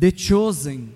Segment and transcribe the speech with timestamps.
[0.00, 0.94] The Chosen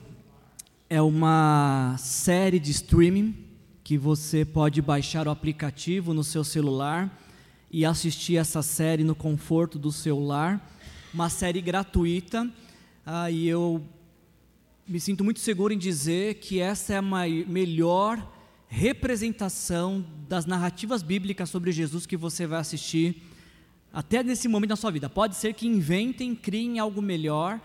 [0.88, 3.36] é uma série de streaming
[3.82, 7.14] que você pode baixar o aplicativo no seu celular
[7.70, 10.74] e assistir essa série no conforto do seu lar.
[11.12, 12.50] Uma série gratuita
[13.04, 13.84] ah, e eu
[14.88, 18.26] me sinto muito seguro em dizer que essa é a melhor
[18.68, 23.22] representação das narrativas bíblicas sobre Jesus que você vai assistir
[23.92, 25.10] até nesse momento da sua vida.
[25.10, 27.60] Pode ser que inventem, criem algo melhor,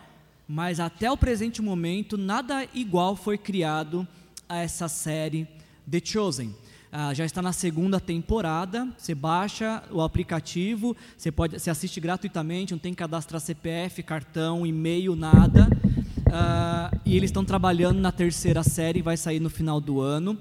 [0.49, 4.07] mas até o presente momento nada igual foi criado
[4.49, 5.47] a essa série
[5.87, 6.55] The Chosen.
[6.91, 8.91] Ah, já está na segunda temporada.
[8.97, 15.15] Você baixa o aplicativo, você pode, você assiste gratuitamente, não tem cadastrar CPF, cartão, e-mail,
[15.15, 15.69] nada.
[16.33, 20.35] Ah, e eles estão trabalhando na terceira série, vai sair no final do ano.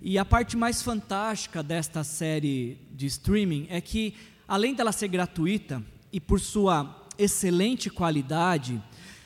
[0.00, 4.14] E a parte mais fantástica desta série de streaming é que,
[4.48, 8.82] além dela ser gratuita e por sua excelente qualidade,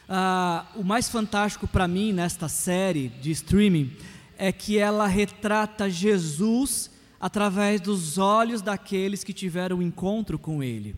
[0.09, 3.91] ah, o mais fantástico para mim nesta série de streaming
[4.37, 10.95] é que ela retrata Jesus através dos olhos daqueles que tiveram um encontro com Ele.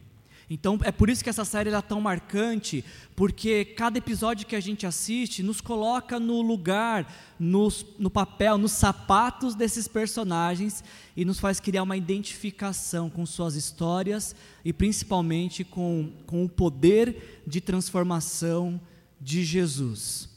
[0.49, 2.85] Então é por isso que essa série é tão marcante,
[3.17, 8.73] porque cada episódio que a gente assiste nos coloca no lugar, nos, no papel, nos
[8.73, 10.85] sapatos desses personagens
[11.17, 17.43] e nos faz criar uma identificação com suas histórias e principalmente com, com o poder
[17.45, 18.81] de transformação
[19.21, 20.29] de Jesus.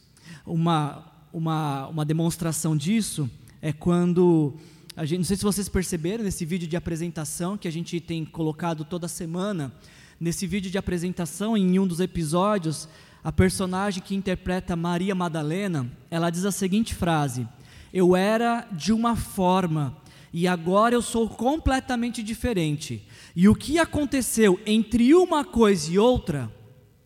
[0.45, 3.29] Uma, uma, uma demonstração disso
[3.61, 4.55] é quando
[4.95, 8.25] a gente, não sei se vocês perceberam nesse vídeo de apresentação que a gente tem
[8.25, 9.71] colocado toda semana,
[10.19, 12.87] nesse vídeo de apresentação, em um dos episódios,
[13.23, 17.47] a personagem que interpreta Maria Madalena, ela diz a seguinte frase:
[17.93, 19.95] Eu era de uma forma
[20.33, 23.05] e agora eu sou completamente diferente.
[23.35, 26.51] E o que aconteceu entre uma coisa e outra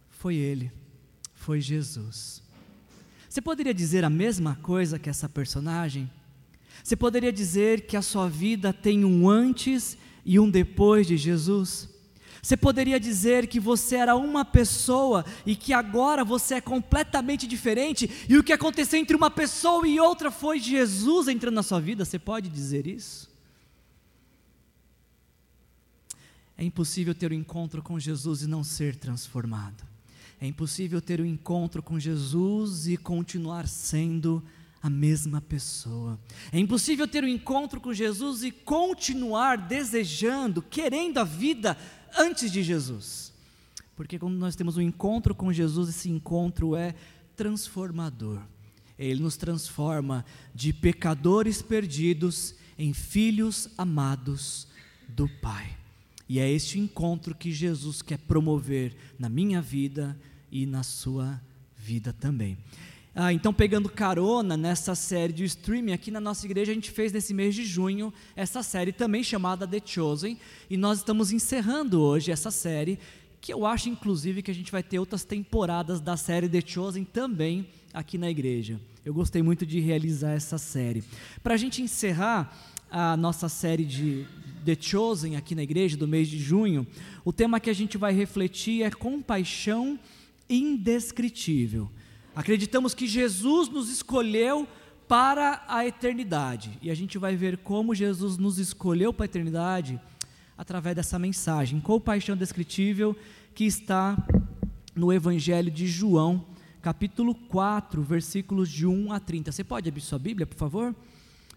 [0.10, 0.72] foi ele,
[1.44, 2.42] foi Jesus.
[3.30, 6.10] Você poderia dizer a mesma coisa que essa personagem?
[6.82, 11.90] Você poderia dizer que a sua vida tem um antes e um depois de Jesus?
[12.42, 18.10] Você poderia dizer que você era uma pessoa e que agora você é completamente diferente
[18.30, 22.06] e o que aconteceu entre uma pessoa e outra foi Jesus entrando na sua vida?
[22.06, 23.30] Você pode dizer isso?
[26.58, 29.93] É impossível ter um encontro com Jesus e não ser transformado.
[30.44, 34.44] É impossível ter um encontro com Jesus e continuar sendo
[34.82, 36.20] a mesma pessoa.
[36.52, 41.78] É impossível ter um encontro com Jesus e continuar desejando, querendo a vida
[42.18, 43.32] antes de Jesus.
[43.96, 46.94] Porque quando nós temos um encontro com Jesus, esse encontro é
[47.38, 48.42] transformador.
[49.00, 54.68] Ele nos transforma de pecadores perdidos em filhos amados
[55.08, 55.78] do Pai.
[56.28, 60.20] E é este encontro que Jesus quer promover na minha vida
[60.54, 61.42] e na sua
[61.76, 62.56] vida também.
[63.16, 67.12] Ah, então, pegando carona nessa série de streaming, aqui na nossa igreja a gente fez
[67.12, 70.38] nesse mês de junho essa série também chamada The Chosen,
[70.70, 73.00] e nós estamos encerrando hoje essa série,
[73.42, 77.04] que eu acho inclusive que a gente vai ter outras temporadas da série The Chosen
[77.04, 78.80] também aqui na igreja.
[79.04, 81.04] Eu gostei muito de realizar essa série.
[81.42, 82.56] Para a gente encerrar
[82.90, 84.26] a nossa série de
[84.64, 86.86] The Chosen aqui na igreja do mês de junho,
[87.26, 90.00] o tema que a gente vai refletir é compaixão
[90.54, 91.90] indescritível.
[92.36, 94.68] Acreditamos que Jesus nos escolheu
[95.08, 96.78] para a eternidade.
[96.82, 100.00] E a gente vai ver como Jesus nos escolheu para a eternidade
[100.58, 103.16] através dessa mensagem, compaixão indescritível,
[103.54, 104.18] que está
[104.96, 106.46] no Evangelho de João,
[106.82, 109.52] capítulo 4, versículos de 1 a 30.
[109.52, 110.96] Você pode abrir sua Bíblia, por favor?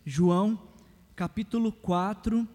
[0.05, 0.59] João,
[1.15, 2.47] capítulo 4,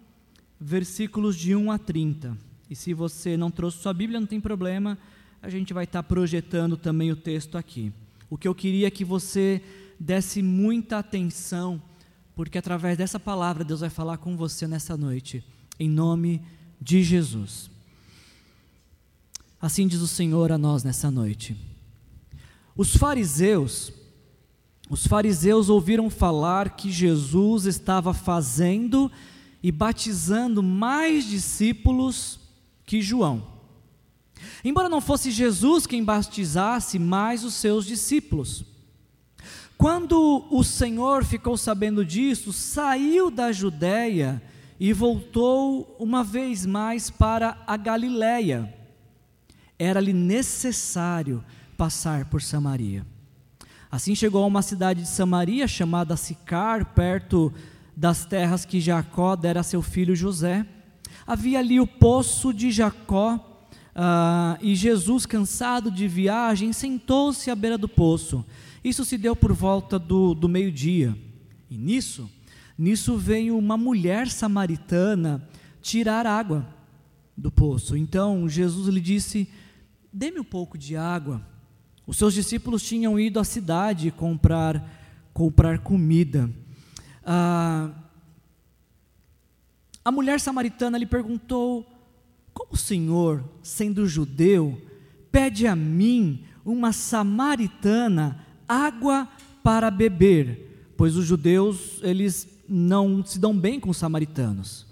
[0.59, 2.37] versículos de 1 a 30.
[2.69, 4.97] E se você não trouxe sua Bíblia, não tem problema
[5.41, 7.91] a gente vai estar projetando também o texto aqui.
[8.29, 9.61] O que eu queria é que você
[9.99, 11.81] desse muita atenção,
[12.35, 15.43] porque através dessa palavra Deus vai falar com você nessa noite,
[15.79, 16.41] em nome
[16.79, 17.69] de Jesus.
[19.59, 21.55] Assim diz o Senhor a nós nessa noite.
[22.75, 23.91] Os fariseus,
[24.89, 29.11] os fariseus ouviram falar que Jesus estava fazendo
[29.61, 32.39] e batizando mais discípulos
[32.85, 33.60] que João.
[34.63, 38.63] Embora não fosse Jesus quem batizasse, mas os seus discípulos.
[39.77, 44.41] Quando o Senhor ficou sabendo disso, saiu da Judéia
[44.79, 48.71] e voltou uma vez mais para a Galiléia.
[49.79, 51.43] Era-lhe necessário
[51.75, 53.05] passar por Samaria.
[53.91, 57.51] Assim chegou a uma cidade de Samaria chamada Sicar, perto
[57.97, 60.65] das terras que Jacó dera a seu filho José.
[61.25, 63.50] Havia ali o poço de Jacó
[63.95, 68.45] ah, e Jesus, cansado de viagem, sentou-se à beira do poço.
[68.83, 71.15] Isso se deu por volta do, do meio-dia.
[71.69, 72.29] E nisso,
[72.77, 75.47] nisso veio uma mulher samaritana
[75.81, 76.65] tirar água
[77.37, 77.97] do poço.
[77.97, 79.49] Então Jesus lhe disse:
[80.11, 81.45] Dê-me um pouco de água.
[82.07, 84.83] Os seus discípulos tinham ido à cidade comprar,
[85.33, 86.49] comprar comida.
[87.23, 87.91] Ah,
[90.03, 91.85] a mulher samaritana lhe perguntou:
[92.53, 94.81] Como o Senhor, sendo judeu,
[95.31, 99.27] pede a mim, uma samaritana, água
[99.63, 100.93] para beber?
[100.97, 104.85] Pois os judeus, eles não se dão bem com os samaritanos.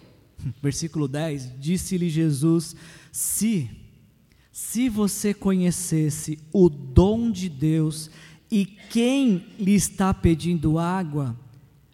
[0.62, 2.76] Versículo 10: Disse-lhe Jesus:
[3.12, 3.70] Se,
[4.52, 8.10] se você conhecesse o dom de Deus
[8.52, 11.38] e quem lhe está pedindo água,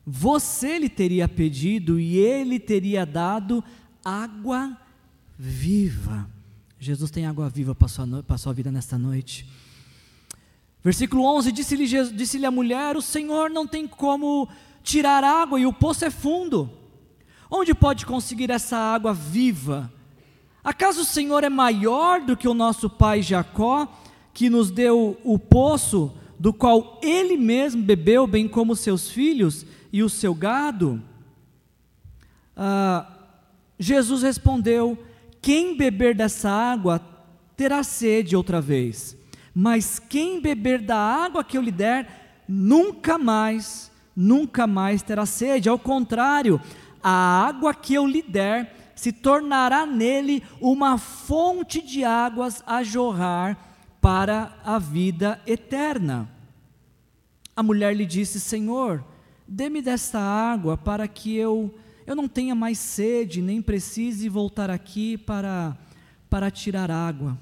[0.06, 3.64] você lhe teria pedido e ele teria dado
[4.04, 4.78] água
[5.38, 6.30] viva.
[6.80, 9.48] Jesus tem água viva para a sua, para a sua vida nesta noite.
[10.84, 14.48] Versículo 11: Disse-lhe disse a mulher: O Senhor não tem como
[14.84, 16.70] tirar água e o poço é fundo.
[17.50, 19.92] Onde pode conseguir essa água viva?
[20.64, 23.88] Acaso o Senhor é maior do que o nosso pai Jacó,
[24.34, 30.04] que nos deu o poço, do qual ele mesmo bebeu, bem como seus filhos e
[30.04, 31.02] o seu gado?
[32.56, 33.08] Ah,
[33.80, 34.98] Jesus respondeu:
[35.46, 37.00] Quem beber dessa água
[37.56, 39.16] terá sede outra vez,
[39.54, 45.70] mas quem beber da água que eu lhe der, nunca mais, nunca mais terá sede.
[45.70, 46.60] Ao contrário,
[47.00, 53.56] a água que eu lhe der se tornará nele uma fonte de águas a jorrar
[54.02, 56.28] para a vida eterna.
[57.56, 59.06] A mulher lhe disse: Senhor,
[59.48, 61.72] dê-me desta água para que eu
[62.06, 65.78] eu não tenha mais sede, nem precise voltar aqui para
[66.30, 67.38] para tirar água.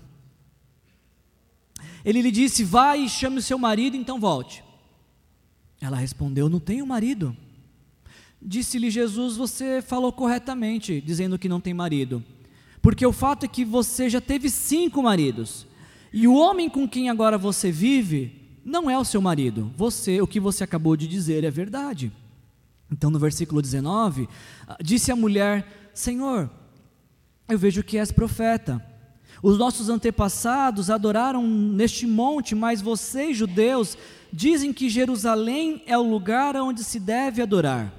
[2.06, 4.64] Ele lhe disse: Vai e chame o seu marido, então volte.
[5.82, 7.36] Ela respondeu: Não tenho marido.
[8.42, 12.24] Disse-lhe Jesus: Você falou corretamente, dizendo que não tem marido.
[12.82, 15.66] Porque o fato é que você já teve cinco maridos.
[16.12, 19.72] E o homem com quem agora você vive não é o seu marido.
[19.76, 22.12] Você, o que você acabou de dizer é verdade.
[22.94, 24.30] Então, no versículo 19,
[24.68, 26.48] ah, disse a mulher: Senhor,
[27.50, 28.86] eu vejo que és profeta.
[29.42, 33.98] Os nossos antepassados adoraram neste monte, mas vocês, judeus,
[34.32, 37.92] dizem que Jerusalém é o lugar onde se deve adorar.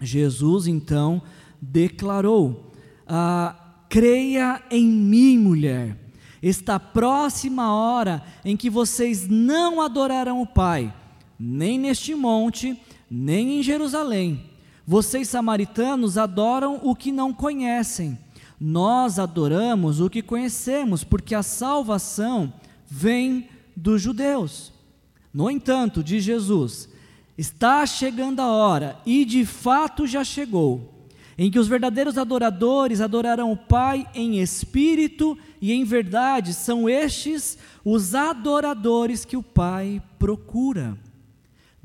[0.00, 1.20] Jesus então
[1.60, 2.72] declarou:
[3.08, 3.56] ah,
[3.88, 5.98] creia em mim, mulher.
[6.40, 10.94] Está próxima a hora em que vocês não adorarão o Pai,
[11.36, 12.78] nem neste monte,
[13.14, 14.50] nem em Jerusalém.
[14.84, 18.18] Vocês samaritanos adoram o que não conhecem.
[18.60, 22.52] Nós adoramos o que conhecemos, porque a salvação
[22.86, 24.72] vem dos judeus.
[25.32, 26.88] No entanto, diz Jesus,
[27.38, 33.50] Está chegando a hora, e de fato já chegou, em que os verdadeiros adoradores adorarão
[33.50, 40.96] o Pai em espírito e em verdade, são estes os adoradores que o Pai procura.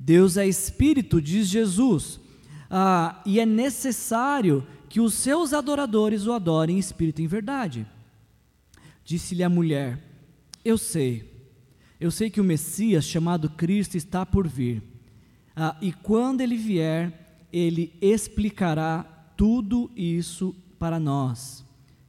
[0.01, 2.21] Deus é espírito, diz Jesus,
[2.69, 7.85] ah, e é necessário que os seus adoradores o adorem em espírito e em verdade.
[9.03, 10.01] Disse-lhe a mulher:
[10.63, 11.29] Eu sei,
[11.99, 14.81] eu sei que o Messias, chamado Cristo, está por vir.
[15.53, 19.03] Ah, e quando ele vier, ele explicará
[19.35, 21.65] tudo isso para nós.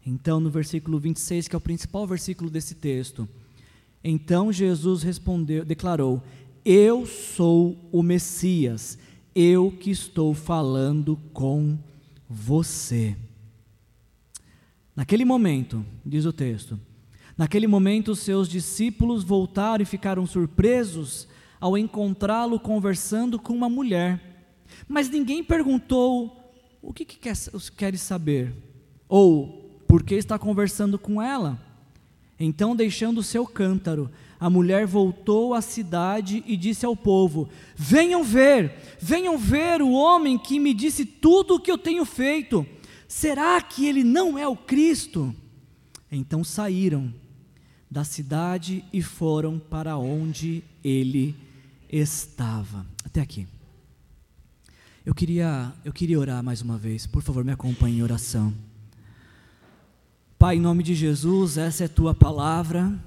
[0.06, 3.28] Então, no versículo 26, que é o principal versículo desse texto,
[4.02, 6.22] então Jesus respondeu, declarou:
[6.64, 8.98] Eu sou o Messias,
[9.34, 11.78] eu que estou falando com
[12.28, 13.16] você.
[14.94, 16.78] Naquele momento, diz o texto,
[17.36, 21.26] naquele momento os seus discípulos voltaram e ficaram surpresos
[21.58, 24.20] ao encontrá-lo conversando com uma mulher.
[24.86, 26.52] Mas ninguém perguntou
[26.82, 28.52] o que, que quer, saber,
[29.08, 31.58] ou por que está conversando com ela.
[32.38, 38.24] Então, deixando o seu cântaro, a mulher voltou à cidade e disse ao povo: Venham
[38.24, 42.66] ver, venham ver o homem que me disse tudo o que eu tenho feito.
[43.06, 45.34] Será que ele não é o Cristo?
[46.10, 47.12] Então saíram
[47.90, 51.36] da cidade e foram para onde ele
[51.90, 52.86] estava.
[53.04, 53.46] Até aqui.
[55.04, 57.06] Eu queria, eu queria orar mais uma vez.
[57.06, 58.54] Por favor, me acompanhe em oração.
[60.38, 62.98] Pai, em nome de Jesus, essa é tua palavra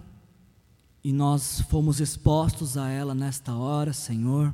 [1.03, 4.53] e nós fomos expostos a ela nesta hora, Senhor.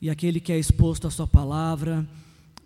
[0.00, 2.06] E aquele que é exposto à Sua palavra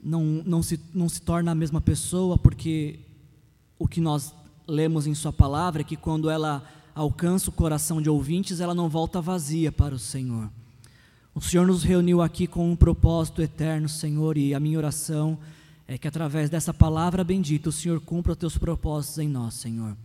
[0.03, 2.99] não, não, se, não se torna a mesma pessoa, porque
[3.79, 4.35] o que nós
[4.67, 8.89] lemos em Sua palavra é que quando ela alcança o coração de ouvintes, ela não
[8.89, 10.51] volta vazia para o Senhor.
[11.33, 15.39] O Senhor nos reuniu aqui com um propósito eterno, Senhor, e a minha oração
[15.87, 19.97] é que através dessa palavra bendita o Senhor cumpra os teus propósitos em nós, Senhor.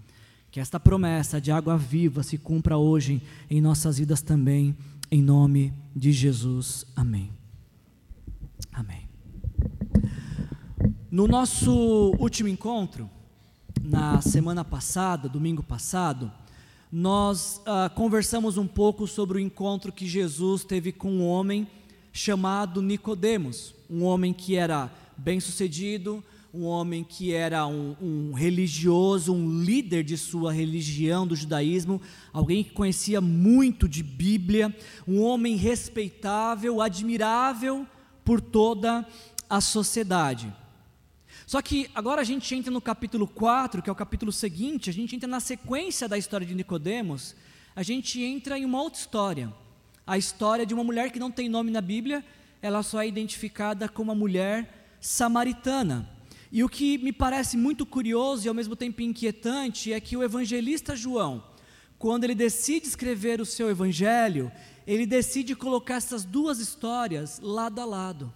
[0.56, 4.74] Que esta promessa de água viva se cumpra hoje em nossas vidas também,
[5.12, 6.86] em nome de Jesus.
[6.96, 7.30] Amém.
[8.72, 9.06] Amém.
[11.12, 13.10] No nosso último encontro,
[13.82, 16.32] na semana passada, domingo passado,
[16.90, 21.68] nós uh, conversamos um pouco sobre o encontro que Jesus teve com um homem
[22.14, 26.24] chamado Nicodemos, um homem que era bem-sucedido,
[26.56, 32.64] um homem que era um, um, religioso, um líder de sua religião, do judaísmo, alguém
[32.64, 34.74] que conhecia muito de Bíblia,
[35.06, 37.86] um homem respeitável, admirável
[38.24, 39.06] por toda
[39.50, 40.52] a sociedade.
[41.46, 44.94] Só que agora a gente entra no capítulo 4, que é o capítulo seguinte, a
[44.94, 47.36] gente entra na sequência da história de Nicodemos,
[47.76, 49.54] a gente entra em uma outra história.
[50.08, 52.24] A história de uma mulher que não tem nome na Bíblia,
[52.62, 56.15] ela só é identificada como uma mulher samaritana.
[56.52, 60.24] E o que me parece muito curioso e ao mesmo tempo inquietante é que o
[60.24, 61.44] evangelista João,
[61.98, 64.52] quando ele decide escrever o seu evangelho,
[64.86, 68.34] ele decide colocar essas duas histórias lado a lado.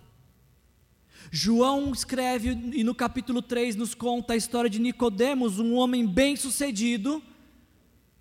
[1.32, 7.22] João escreve e no capítulo 3 nos conta a história de Nicodemos, um homem bem-sucedido,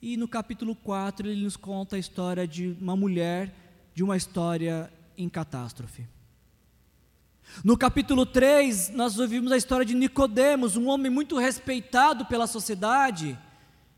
[0.00, 3.54] e no capítulo 4 ele nos conta a história de uma mulher
[3.94, 6.06] de uma história em catástrofe.
[7.64, 13.36] No capítulo 3, nós ouvimos a história de Nicodemos, um homem muito respeitado pela sociedade,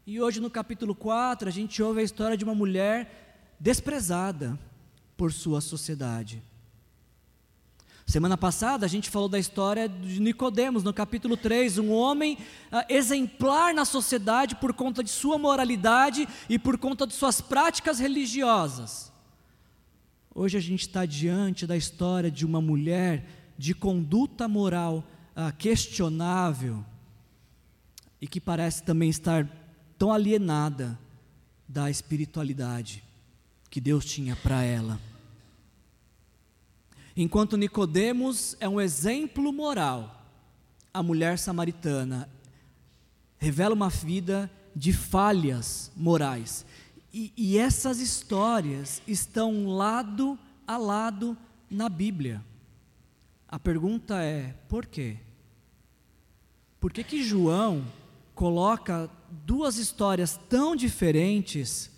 [0.07, 4.59] e hoje no capítulo 4 a gente ouve a história de uma mulher desprezada
[5.17, 6.43] por sua sociedade.
[8.07, 12.39] Semana passada a gente falou da história de Nicodemos, no capítulo 3, um homem
[12.73, 18.01] uh, exemplar na sociedade por conta de sua moralidade e por conta de suas práticas
[18.01, 19.13] religiosas.
[20.35, 25.05] Hoje a gente está diante da história de uma mulher de conduta moral
[25.37, 26.83] uh, questionável
[28.19, 29.47] e que parece também estar
[29.99, 30.99] tão alienada
[31.69, 33.05] da espiritualidade
[33.69, 34.99] que Deus tinha para ela.
[37.15, 40.25] Enquanto Nicodemos é um exemplo moral,
[40.93, 42.31] a mulher samaritana
[43.37, 46.65] revela uma vida de falhas morais.
[47.13, 51.37] E, e essas histórias estão lado a lado
[51.71, 52.43] na Bíblia.
[53.51, 55.17] A pergunta é: por quê?
[56.79, 57.85] Por que, que João
[58.33, 59.11] coloca
[59.45, 61.91] duas histórias tão diferentes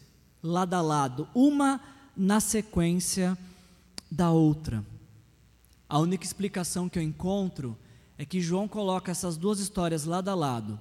[0.42, 1.78] lado a lado, uma
[2.16, 3.36] na sequência
[4.10, 4.82] da outra?
[5.86, 7.76] A única explicação que eu encontro
[8.16, 10.80] é que João coloca essas duas histórias lado a lado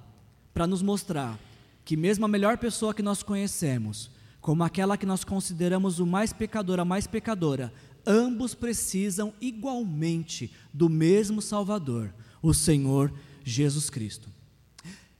[0.54, 1.38] para nos mostrar
[1.84, 4.10] que, mesmo a melhor pessoa que nós conhecemos,
[4.40, 7.72] como aquela que nós consideramos o mais pecador, a mais pecadora,
[8.06, 13.12] ambos precisam igualmente do mesmo Salvador, o Senhor
[13.44, 14.28] Jesus Cristo.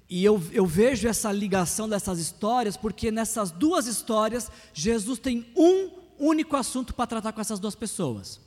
[0.08, 5.90] E eu, eu vejo essa ligação dessas histórias, porque nessas duas histórias, Jesus tem um
[6.18, 8.38] único assunto para tratar com essas duas pessoas.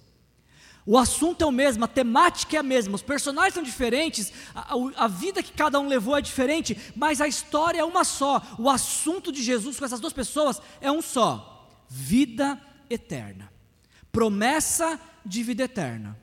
[0.86, 4.76] O assunto é o mesmo, a temática é a mesma, os personagens são diferentes, a,
[4.96, 8.40] a, vida que cada um levou é diferente, mas a história é uma só.
[8.60, 13.55] O assunto de Jesus com essas duas pessoas é um só: vida eterna.
[14.16, 16.18] Promessa de vida eterna.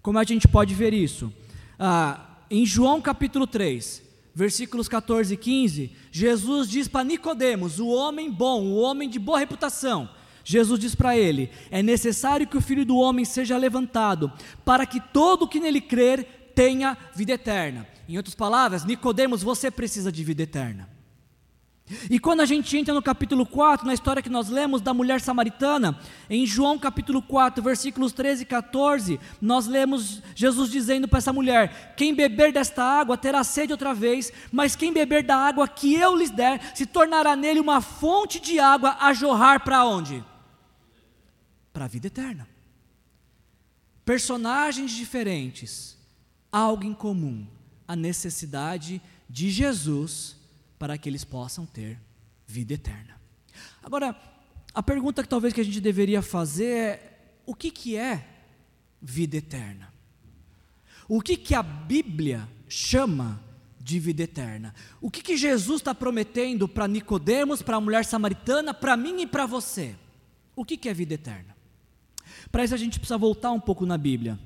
[0.00, 1.32] Como a gente pode ver isso?
[1.76, 4.00] Ah, em João capítulo 3,
[4.32, 9.40] versículos 14 e 15, Jesus diz para Nicodemos, o homem bom, o homem de boa
[9.40, 10.08] reputação,
[10.44, 14.30] Jesus diz para ele: É necessário que o filho do homem seja levantado,
[14.64, 17.84] para que todo que nele crer tenha vida eterna.
[18.08, 20.93] Em outras palavras, Nicodemos, você precisa de vida eterna.
[22.08, 25.20] E quando a gente entra no capítulo 4, na história que nós lemos da mulher
[25.20, 25.98] samaritana,
[26.30, 31.94] em João capítulo 4, versículos 13 e 14, nós lemos Jesus dizendo para essa mulher:
[31.96, 36.16] Quem beber desta água terá sede outra vez, mas quem beber da água que eu
[36.16, 40.24] lhes der, se tornará nele uma fonte de água a jorrar para onde?
[41.74, 42.48] para a vida eterna.
[44.04, 45.98] Personagens diferentes,
[46.52, 47.44] algo em comum,
[47.86, 50.36] a necessidade de Jesus
[50.78, 51.98] para que eles possam ter
[52.46, 53.20] vida eterna.
[53.82, 54.16] Agora,
[54.74, 58.26] a pergunta que talvez que a gente deveria fazer é: o que, que é
[59.00, 59.92] vida eterna?
[61.08, 63.42] O que, que a Bíblia chama
[63.78, 64.74] de vida eterna?
[65.00, 69.26] O que, que Jesus está prometendo para Nicodemos, para a mulher samaritana, para mim e
[69.26, 69.94] para você?
[70.56, 71.54] O que, que é vida eterna?
[72.50, 74.38] Para isso a gente precisa voltar um pouco na Bíblia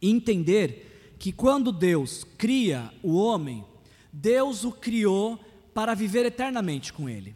[0.00, 3.64] e entender que quando Deus cria o homem,
[4.12, 5.38] Deus o criou
[5.74, 7.34] para viver eternamente com Ele.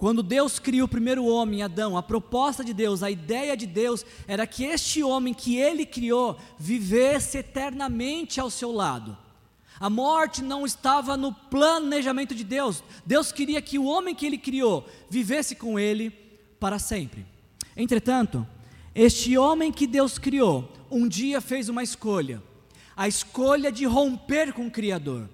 [0.00, 4.02] Quando Deus criou o primeiro homem, Adão, a proposta de Deus, a ideia de Deus
[4.26, 9.14] era que este homem que ele criou vivesse eternamente ao seu lado.
[9.78, 12.82] A morte não estava no planejamento de Deus.
[13.04, 16.08] Deus queria que o homem que ele criou vivesse com ele
[16.58, 17.26] para sempre.
[17.76, 18.46] Entretanto,
[18.94, 22.42] este homem que Deus criou, um dia fez uma escolha,
[22.96, 25.28] a escolha de romper com o Criador.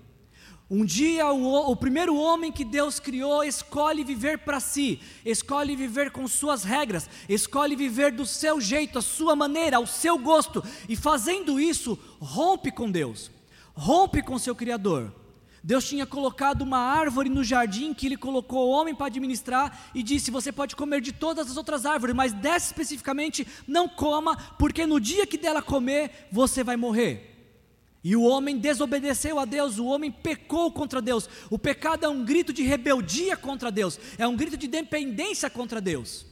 [0.68, 6.10] Um dia o, o, primeiro homem que Deus criou escolhe viver para si, escolhe viver
[6.10, 10.96] com suas regras, escolhe viver do seu jeito, a sua maneira, ao seu gosto, e
[10.96, 13.30] fazendo isso, rompe com Deus,
[13.74, 15.14] rompe com seu Criador.
[15.62, 20.02] Deus tinha colocado uma árvore no jardim que ele colocou o homem para administrar e
[20.02, 24.84] disse: Você pode comer de todas as outras árvores, mas dessa especificamente não coma, porque
[24.84, 27.35] no dia que dela comer, você vai morrer.
[28.06, 31.28] E o homem desobedeceu a Deus, o homem pecou contra Deus.
[31.50, 35.80] O pecado é um grito de rebeldia contra Deus, é um grito de dependência contra
[35.80, 36.24] Deus.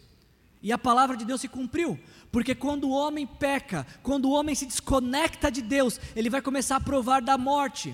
[0.62, 1.98] E a palavra de Deus se cumpriu,
[2.30, 6.76] porque quando o homem peca, quando o homem se desconecta de Deus, ele vai começar
[6.76, 7.92] a provar da morte.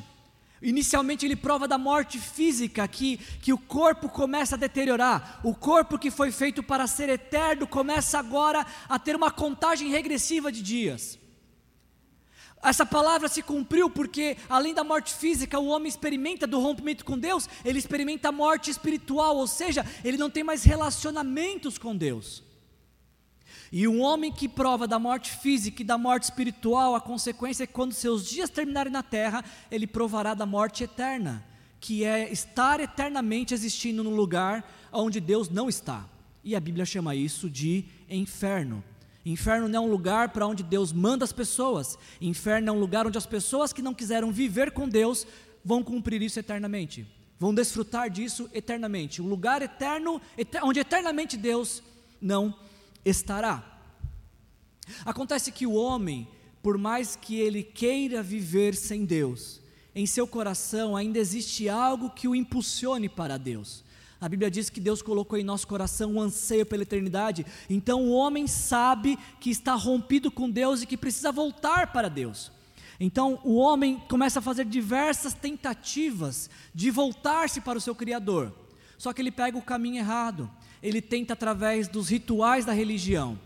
[0.61, 5.99] Inicialmente ele prova da morte física, que, que o corpo começa a deteriorar, o corpo
[5.99, 11.19] que foi feito para ser eterno começa agora a ter uma contagem regressiva de dias.
[12.63, 17.19] Essa palavra se cumpriu porque, além da morte física, o homem experimenta do rompimento com
[17.19, 22.43] Deus, ele experimenta a morte espiritual, ou seja, ele não tem mais relacionamentos com Deus.
[23.73, 27.67] E um homem que prova da morte física e da morte espiritual, a consequência é
[27.67, 31.47] que quando seus dias terminarem na terra, ele provará da morte eterna,
[31.81, 36.05] que é estar eternamente existindo no lugar onde Deus não está.
[36.43, 38.83] E a Bíblia chama isso de inferno.
[39.25, 41.99] Inferno não é um lugar para onde Deus manda as pessoas.
[42.21, 45.27] Inferno é um lugar onde as pessoas que não quiseram viver com Deus
[45.65, 47.07] vão cumprir isso eternamente.
[47.39, 49.21] Vão desfrutar disso eternamente.
[49.21, 50.21] Um lugar eterno,
[50.63, 51.83] onde eternamente Deus
[52.21, 52.55] não
[53.05, 53.81] estará.
[55.05, 56.27] Acontece que o homem,
[56.63, 59.61] por mais que ele queira viver sem Deus,
[59.95, 63.85] em seu coração ainda existe algo que o impulsione para Deus.
[64.21, 67.47] A Bíblia diz que Deus colocou em nosso coração um anseio pela eternidade.
[67.71, 72.53] Então o homem sabe que está rompido com Deus e que precisa voltar para Deus.
[72.99, 78.53] Então o homem começa a fazer diversas tentativas de voltar-se para o seu Criador.
[78.99, 80.51] Só que ele pega o caminho errado.
[80.83, 83.39] Ele tenta através dos rituais da religião.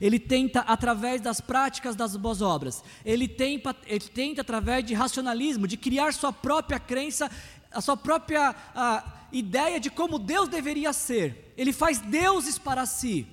[0.00, 2.84] Ele tenta através das práticas das boas obras.
[3.04, 7.28] Ele tenta, ele tenta através de racionalismo, de criar sua própria crença,
[7.72, 8.54] a sua própria.
[9.32, 11.54] Ideia de como Deus deveria ser.
[11.56, 13.26] Ele faz deuses para si.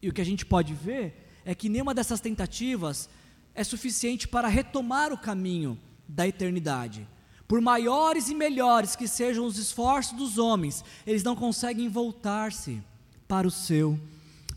[0.00, 3.08] E o que a gente pode ver é que nenhuma dessas tentativas
[3.54, 7.06] é suficiente para retomar o caminho da eternidade.
[7.46, 12.82] Por maiores e melhores que sejam os esforços dos homens, eles não conseguem voltar-se
[13.28, 13.98] para o seu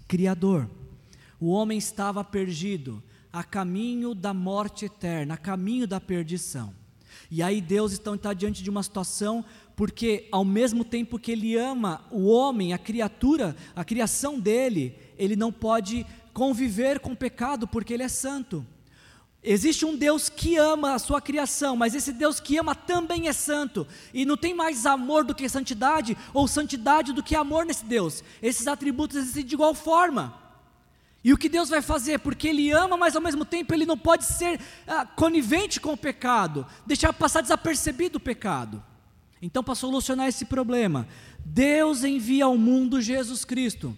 [0.08, 0.70] Criador.
[1.40, 6.74] O homem estava perdido, a caminho da morte eterna, a caminho da perdição.
[7.30, 9.44] E aí Deus então está diante de uma situação
[9.76, 15.36] porque ao mesmo tempo que ele ama o homem, a criatura, a criação dele, ele
[15.36, 18.66] não pode conviver com o pecado porque ele é santo.
[19.44, 23.34] Existe um Deus que ama a sua criação, mas esse Deus que ama também é
[23.34, 27.86] santo, e não tem mais amor do que santidade, ou santidade do que amor nesse
[27.86, 28.24] Deus.
[28.42, 30.47] Esses atributos existem de igual forma.
[31.28, 32.20] E o que Deus vai fazer?
[32.20, 35.98] Porque Ele ama, mas ao mesmo tempo Ele não pode ser ah, conivente com o
[35.98, 38.82] pecado, deixar passar desapercebido o pecado.
[39.42, 41.06] Então, para solucionar esse problema,
[41.44, 43.94] Deus envia ao mundo Jesus Cristo.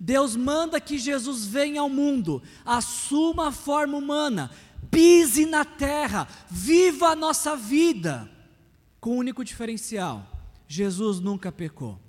[0.00, 4.50] Deus manda que Jesus venha ao mundo, assuma a forma humana,
[4.90, 8.30] pise na terra, viva a nossa vida,
[8.98, 10.26] com o um único diferencial:
[10.66, 12.05] Jesus nunca pecou.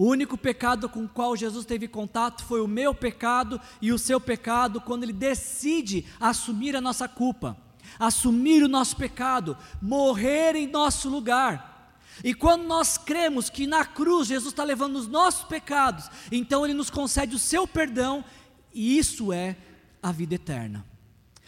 [0.00, 3.98] O único pecado com o qual Jesus teve contato foi o meu pecado e o
[3.98, 7.54] seu pecado, quando ele decide assumir a nossa culpa
[7.98, 11.98] assumir o nosso pecado, morrer em nosso lugar.
[12.24, 16.74] E quando nós cremos que na cruz Jesus está levando os nossos pecados, então Ele
[16.74, 18.24] nos concede o seu perdão,
[18.72, 19.56] e isso é
[20.02, 20.84] a vida eterna.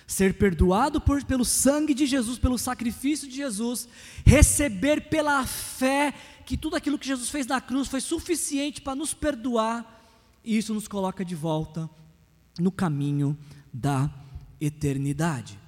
[0.07, 3.88] Ser perdoado por, pelo sangue de Jesus, pelo sacrifício de Jesus,
[4.27, 6.12] receber pela fé
[6.44, 10.00] que tudo aquilo que Jesus fez na cruz foi suficiente para nos perdoar,
[10.44, 11.88] e isso nos coloca de volta
[12.59, 13.37] no caminho
[13.72, 14.11] da
[14.61, 15.59] eternidade.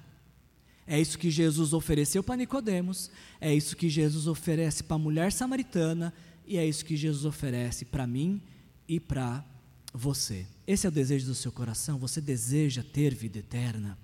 [0.87, 3.09] É isso que Jesus ofereceu para Nicodemos,
[3.41, 6.13] é isso que Jesus oferece para a mulher samaritana
[6.47, 8.39] e é isso que Jesus oferece para mim
[8.87, 9.43] e para
[9.91, 10.45] você.
[10.67, 13.97] Esse é o desejo do seu coração, você deseja ter vida eterna.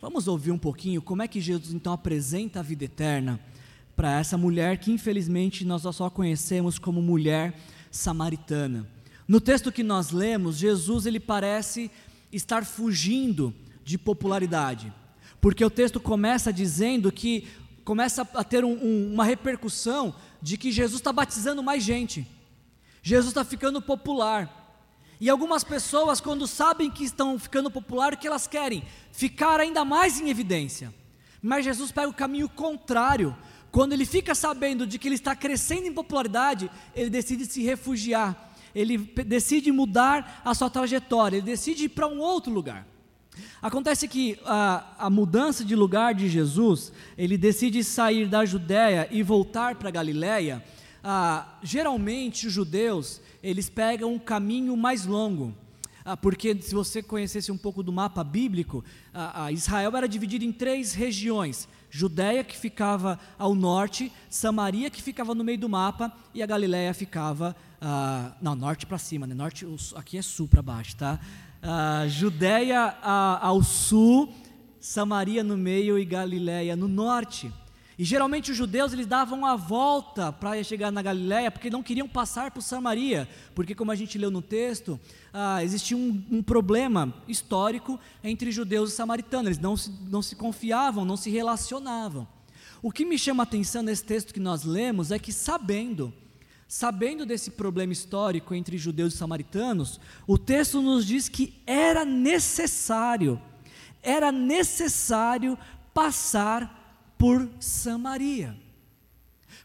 [0.00, 3.40] Vamos ouvir um pouquinho como é que Jesus então apresenta a vida eterna
[3.98, 7.58] para essa mulher que infelizmente nós só conhecemos como mulher
[7.90, 8.88] samaritana.
[9.26, 11.90] No texto que nós lemos, Jesus ele parece
[12.30, 14.92] estar fugindo de popularidade,
[15.40, 17.48] porque o texto começa dizendo que
[17.84, 22.24] começa a ter um, um, uma repercussão de que Jesus está batizando mais gente,
[23.02, 24.86] Jesus está ficando popular.
[25.20, 28.84] E algumas pessoas, quando sabem que estão ficando popular, o que elas querem?
[29.10, 30.94] Ficar ainda mais em evidência.
[31.42, 33.36] Mas Jesus pega o caminho contrário.
[33.70, 38.48] Quando ele fica sabendo de que ele está crescendo em popularidade, ele decide se refugiar
[38.74, 42.86] ele decide mudar a sua trajetória, ele decide ir para um outro lugar.
[43.62, 49.22] Acontece que a, a, mudança de lugar de Jesus, ele decide sair da Judéia e
[49.22, 50.64] voltar para Galiléia.
[51.02, 55.54] Ah, geralmente os judeus eles pegam um caminho mais longo,
[56.04, 60.52] ah, porque se você conhecesse um pouco do mapa bíblico, ah, Israel era dividido em
[60.52, 66.42] três regiões: Judéia que ficava ao norte, Samaria que ficava no meio do mapa e
[66.42, 69.34] a Galiléia ficava uh, não, norte para cima, né?
[69.34, 71.18] norte, aqui é sul para baixo, tá?
[71.62, 74.32] Uh, Judéia uh, ao sul,
[74.80, 77.52] Samaria no meio e Galiléia no norte.
[77.98, 82.08] E geralmente os judeus eles davam a volta para chegar na Galiléia porque não queriam
[82.08, 85.00] passar por Samaria, porque como a gente leu no texto,
[85.32, 90.36] ah, existia um, um, problema histórico entre judeus e samaritanos, eles não se, não se
[90.36, 92.28] confiavam, não se relacionavam.
[92.80, 96.14] O que me chama a atenção nesse texto que nós lemos é que sabendo
[96.70, 103.40] Sabendo desse problema histórico entre judeus e samaritanos, o texto nos diz que era necessário,
[104.02, 105.56] era necessário
[105.94, 106.77] passar
[107.18, 108.56] por Samaria.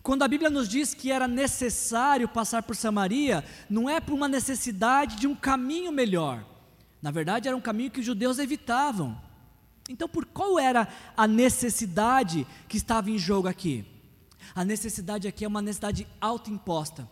[0.02, 4.28] Quando a Bíblia nos diz que era necessário passar por Samaria, não é por uma
[4.28, 6.44] necessidade de um caminho melhor.
[7.02, 9.18] Na verdade, era um caminho que os judeus evitavam.
[9.89, 13.86] Então, por qual era a necessidade que estava em jogo aqui?
[14.56, 17.10] A necessidade aqui é uma necessidade autoimposta.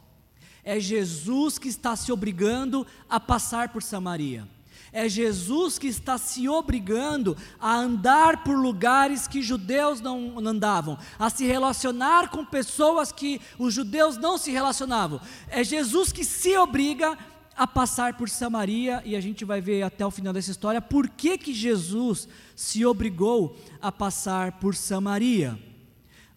[0.64, 4.48] É Jesus que está se obrigando a passar por Samaria.
[4.94, 11.30] É Jesus que está se obrigando a andar por lugares que judeus não andavam, a
[11.30, 15.22] se relacionar com pessoas que os judeus não se relacionavam.
[15.48, 17.18] É Jesus que se obriga
[17.56, 21.08] a passar por Samaria, e a gente vai ver até o final dessa história por
[21.08, 25.58] que, que Jesus se obrigou a passar por Samaria.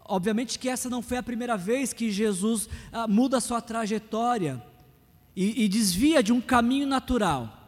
[0.04, 4.62] Obviamente que essa não foi a primeira vez que Jesus ah, muda a sua trajetória
[5.34, 7.63] e, e desvia de um caminho natural.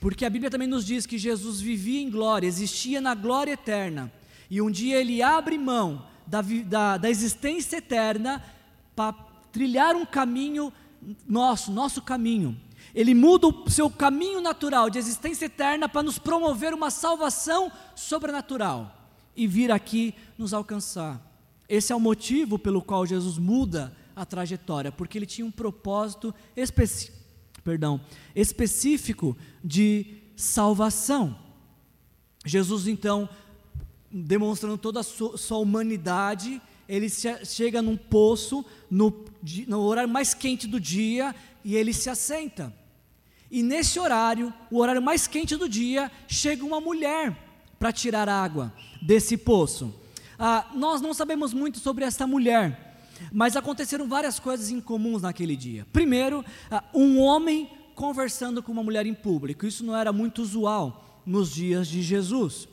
[0.00, 4.12] Porque a Bíblia também nos diz que Jesus vivia em glória, existia na glória eterna.
[4.48, 8.42] E um dia ele abre mão da, da, da existência eterna
[8.94, 9.12] para
[9.50, 10.72] trilhar um caminho
[11.26, 12.58] nosso, nosso caminho.
[12.94, 18.94] Ele muda o seu caminho natural de existência eterna para nos promover uma salvação sobrenatural
[19.36, 21.20] e vir aqui nos alcançar.
[21.68, 26.34] Esse é o motivo pelo qual Jesus muda a trajetória, porque ele tinha um propósito
[26.56, 27.17] especi
[27.62, 28.00] perdão,
[28.34, 31.36] específico de salvação.
[32.44, 33.28] Jesus, então,
[34.10, 39.24] demonstrando toda a sua, humanidade, ele se, chega num poço, no,
[39.66, 42.72] no horário mais quente do dia, e ele se assenta.
[43.50, 47.36] E nesse horário, o horário mais quente do dia, chega uma mulher
[47.78, 49.94] para tirar água desse poço.
[50.38, 52.87] Ah, nós não sabemos muito sobre essa mulher,
[53.32, 55.86] mas aconteceram várias coisas incomuns naquele dia.
[55.92, 59.66] Primeiro, ah, um homem conversando com uma mulher em público.
[59.66, 62.68] Isso não era muito usual nos dias de Jesus.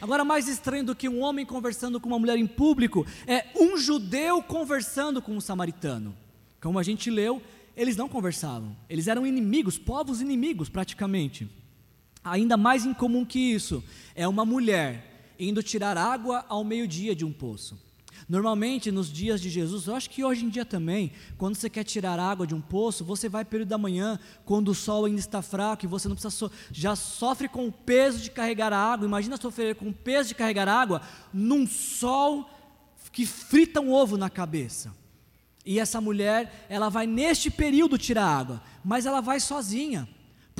[0.00, 3.76] Agora, mais estranho do que um homem conversando com uma mulher em público é um
[3.76, 6.14] judeu conversando com um samaritano.
[6.60, 7.42] Como a gente leu,
[7.76, 11.48] eles não conversavam, eles eram inimigos, povos inimigos praticamente.
[12.22, 13.82] Ainda mais incomum que isso
[14.14, 17.78] é uma mulher indo tirar água ao meio-dia de um poço.
[18.30, 21.82] Normalmente, nos dias de Jesus, eu acho que hoje em dia também, quando você quer
[21.82, 25.42] tirar água de um poço, você vai período da manhã, quando o sol ainda está
[25.42, 29.04] fraco e você não precisa so já sofre com o peso de carregar a água.
[29.04, 31.02] Imagina sofrer com o peso de carregar água
[31.34, 32.48] num sol
[33.10, 34.94] que frita um ovo na cabeça.
[35.66, 40.08] E essa mulher, ela vai neste período tirar água, mas ela vai sozinha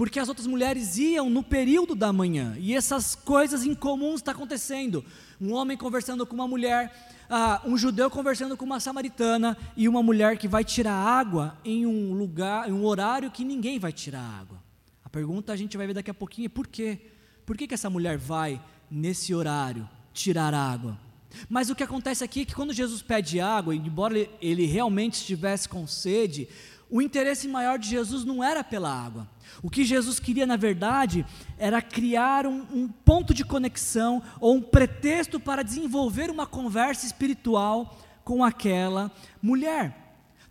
[0.00, 5.04] porque as outras mulheres iam no período da manhã, e essas coisas incomuns estão acontecendo.
[5.38, 6.90] Um homem conversando com uma mulher,
[7.28, 11.84] uh, um judeu conversando com uma samaritana, e uma mulher que vai tirar água em
[11.84, 14.56] um lugar, em um horário que ninguém vai tirar água.
[15.04, 16.98] A pergunta a gente vai ver daqui a pouquinho é por quê?
[17.44, 18.58] Por que, que essa mulher vai
[18.90, 20.98] nesse horário tirar água?
[21.46, 25.68] Mas o que acontece aqui é que quando Jesus pede água, embora ele realmente estivesse
[25.68, 26.48] com sede,
[26.88, 29.28] o interesse maior de Jesus não era pela água.
[29.62, 31.24] O que Jesus queria, na verdade,
[31.58, 37.98] era criar um, um, ponto de conexão ou um pretexto para desenvolver uma conversa espiritual
[38.24, 39.10] com aquela
[39.42, 39.96] mulher.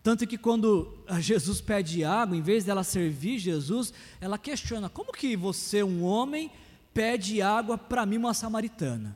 [0.02, 5.36] Tanto que quando Jesus pede água, em vez dela servir Jesus, ela questiona: como que
[5.36, 6.52] você, um homem,
[6.94, 9.16] pede água para mim, uma samaritana?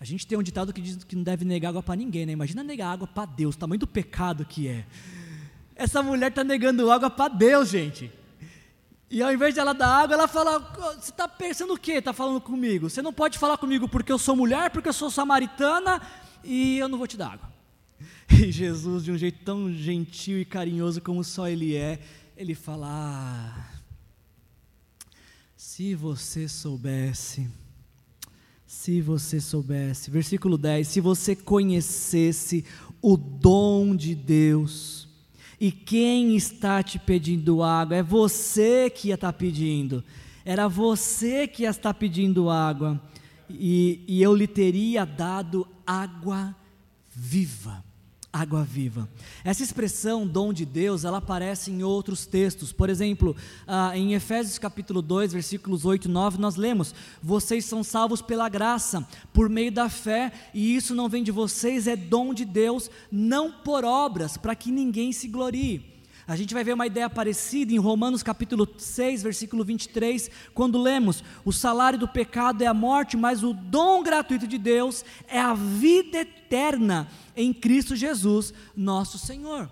[0.00, 2.32] A gente tem um ditado que diz que não deve negar água para ninguém, né?
[2.32, 4.84] Imagina negar água para Deus, o tamanho do pecado que é.
[5.76, 8.10] Essa mulher está negando água para Deus, gente.
[9.12, 10.58] E ao invés de ela dar água, ela fala:
[10.98, 11.92] Você está pensando o que?
[11.92, 12.88] Está falando comigo?
[12.88, 16.00] Você não pode falar comigo porque eu sou mulher, porque eu sou samaritana
[16.42, 17.52] e eu não vou te dar água.
[18.32, 22.00] E Jesus, de um jeito tão gentil e carinhoso como só Ele é,
[22.38, 23.66] Ele fala: ah,
[25.58, 27.50] Se você soubesse,
[28.66, 32.64] se você soubesse, versículo 10: Se você conhecesse
[33.02, 35.01] o dom de Deus,
[35.62, 37.98] e quem está te pedindo água?
[37.98, 40.02] É você que estar pedindo,
[40.44, 43.00] era você que estar pedindo água,
[43.48, 46.52] e, e eu lhe teria dado água
[47.08, 47.84] viva
[48.32, 49.08] água viva.
[49.44, 52.72] Essa expressão dom de Deus, ela aparece em outros textos.
[52.72, 57.84] Por exemplo, ah, em Efésios capítulo 2, versículos 8 e 9, nós lemos: Vocês são
[57.84, 62.32] salvos pela graça, por meio da fé, e isso não vem de vocês, é dom
[62.32, 65.91] de Deus, não por obras, para que ninguém se glorie.
[66.26, 71.22] A gente vai ver uma ideia parecida em Romanos capítulo 6, versículo 23, quando lemos:
[71.44, 75.54] O salário do pecado é a morte, mas o dom gratuito de Deus é a
[75.54, 79.68] vida eterna em Cristo Jesus, nosso Senhor.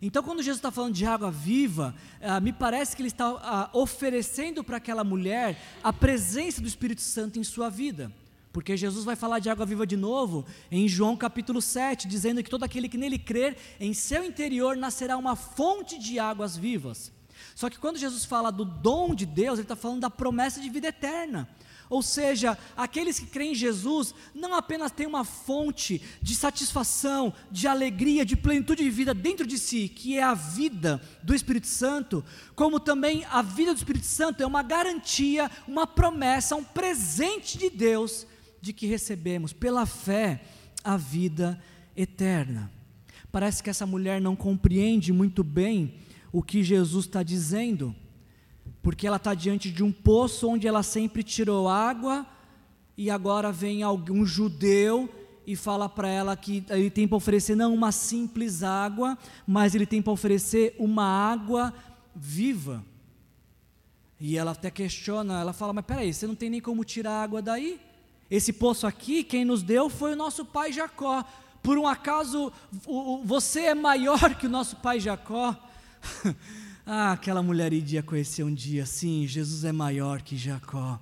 [0.00, 3.70] Então, quando Jesus está falando de água viva, ah, me parece que ele está ah,
[3.72, 8.10] oferecendo para aquela mulher a presença do Espírito Santo em sua vida.
[8.52, 12.50] Porque Jesus vai falar de água viva de novo em João capítulo 7, dizendo que
[12.50, 17.10] todo aquele que nele crer, em seu interior nascerá uma fonte de águas vivas.
[17.54, 20.68] Só que quando Jesus fala do dom de Deus, ele está falando da promessa de
[20.68, 21.48] vida eterna.
[21.88, 27.66] Ou seja, aqueles que creem em Jesus não apenas têm uma fonte de satisfação, de
[27.66, 32.24] alegria, de plenitude de vida dentro de si, que é a vida do Espírito Santo,
[32.54, 37.68] como também a vida do Espírito Santo é uma garantia, uma promessa, um presente de
[37.68, 38.26] Deus
[38.62, 40.40] de que recebemos pela fé
[40.84, 41.60] a vida
[41.96, 42.70] eterna.
[43.32, 45.94] Parece que essa mulher não compreende muito bem
[46.30, 47.94] o que Jesus está dizendo,
[48.80, 52.24] porque ela está diante de um poço onde ela sempre tirou água,
[52.96, 55.12] e agora vem algum judeu
[55.44, 59.86] e fala para ela que ele tem para oferecer não uma simples água, mas ele
[59.86, 61.74] tem para oferecer uma água
[62.14, 62.84] viva.
[64.20, 67.42] E ela até questiona, ela fala: Mas peraí, você não tem nem como tirar água
[67.42, 67.80] daí?
[68.32, 71.22] Esse poço aqui, quem nos deu foi o nosso pai Jacó.
[71.62, 72.50] Por um acaso
[73.26, 75.54] você é maior que o nosso pai Jacó?
[76.86, 80.98] ah, aquela mulher iria conhecer um dia, sim, Jesus é maior que Jacó.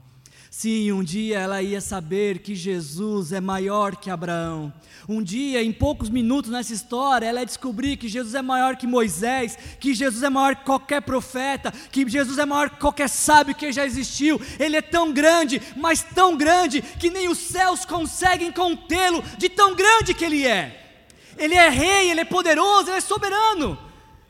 [0.52, 4.72] Sim, um dia ela ia saber que Jesus é maior que Abraão.
[5.08, 8.84] Um dia, em poucos minutos nessa história, ela ia descobrir que Jesus é maior que
[8.84, 13.54] Moisés, que Jesus é maior que qualquer profeta, que Jesus é maior que qualquer sábio
[13.54, 14.40] que já existiu.
[14.58, 19.76] Ele é tão grande, mas tão grande, que nem os céus conseguem contê-lo, de tão
[19.76, 20.98] grande que ele é.
[21.38, 23.78] Ele é rei, ele é poderoso, ele é soberano.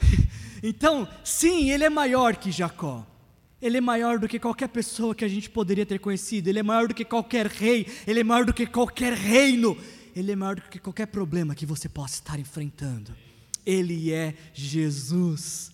[0.62, 3.09] Então, sim, ele é maior que Jacó.
[3.60, 6.62] Ele é maior do que qualquer pessoa que a gente poderia ter conhecido, ele é
[6.62, 9.76] maior do que qualquer rei, ele é maior do que qualquer reino,
[10.16, 13.14] ele é maior do que qualquer problema que você possa estar enfrentando.
[13.66, 15.70] Ele é Jesus.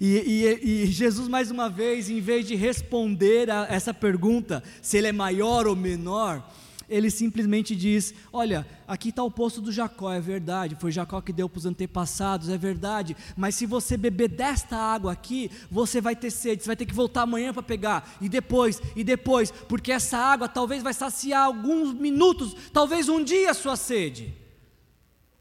[0.00, 4.96] E, e, e, Jesus, mais uma vez, em vez de responder a essa pergunta, se
[4.96, 6.46] ele é maior ou menor,
[6.88, 11.32] ele simplesmente diz: Olha, aqui está o poço do Jacó, é verdade, foi Jacó que
[11.32, 16.14] deu para os antepassados, é verdade, mas se você beber desta água aqui, você vai
[16.14, 19.92] ter sede, você vai ter que voltar amanhã para pegar, e depois, e depois, porque
[19.92, 24.32] essa água talvez vai saciar alguns minutos, talvez um dia a sua sede.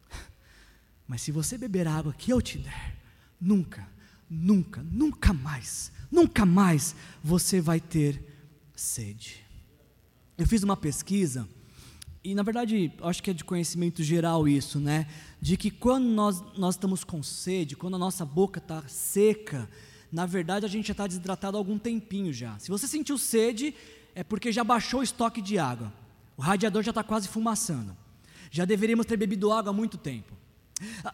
[1.07, 2.95] Mas se você beber a água que eu te der,
[3.39, 3.87] nunca,
[4.29, 8.23] nunca, nunca mais, nunca mais você vai ter
[8.75, 9.44] sede.
[10.37, 11.47] Eu fiz uma pesquisa,
[12.25, 15.07] e na verdade acho que é de conhecimento geral isso, né?
[15.39, 19.69] De que quando nós, nós estamos com sede, quando a nossa boca está seca,
[20.11, 22.57] na verdade a gente já está desidratado há algum tempinho já.
[22.57, 23.75] Se você sentiu sede,
[24.15, 25.93] é porque já baixou o estoque de água.
[26.35, 27.95] O radiador já está quase fumaçando.
[28.49, 30.33] Já deveríamos ter bebido água há muito tempo.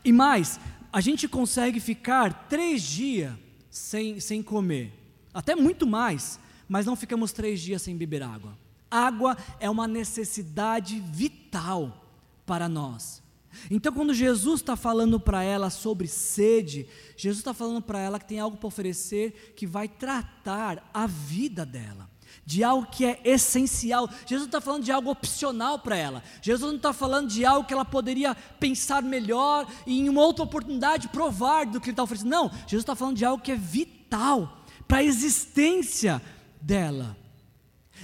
[0.06, 0.60] E mais,
[0.94, 3.34] a gente consegue ficar três dias
[3.70, 4.94] sem, sem comer,
[5.34, 8.58] até muito mais, mas não ficamos três dias sem beber água.
[8.92, 12.06] Água é uma necessidade vital
[12.46, 13.24] para nós.
[13.70, 18.26] Então, quando Jesus está falando para ela sobre sede, Jesus está falando para ela que
[18.26, 22.10] tem algo para oferecer que vai tratar a vida dela.
[22.46, 24.10] de algo que é essencial.
[24.26, 26.24] Jesus está falando de algo opcional para ela.
[26.42, 30.44] Jesus não está falando de algo que ela poderia pensar melhor e em uma outra
[30.44, 32.30] oportunidade provar do que ele está oferecendo.
[32.30, 36.22] Não, Jesus está falando de algo que é vital para a existência
[36.62, 37.18] dela.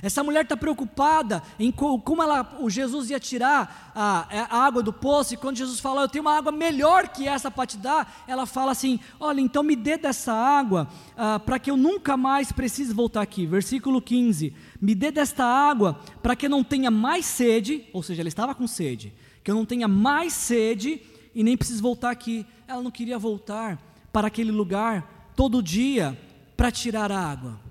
[0.02, 4.94] Essa mulher está preocupada em como ela, o Jesus ia tirar a, a, água do
[4.94, 8.24] poço, e quando Jesus fala, eu tenho uma água melhor que essa para te dar,
[8.28, 12.52] ela fala assim: Olha, então me dê dessa água, ah, para que eu nunca mais
[12.52, 13.46] precise voltar aqui.
[13.46, 18.22] Versículo 15: Me dê desta água, para que eu não tenha mais sede, ou seja,
[18.22, 21.02] ela estava com sede, que eu não tenha mais sede
[21.34, 22.46] e nem precise voltar aqui.
[22.68, 23.82] Ela não queria voltar
[24.12, 26.18] para aquele lugar todo dia
[26.56, 27.67] para tirar a água.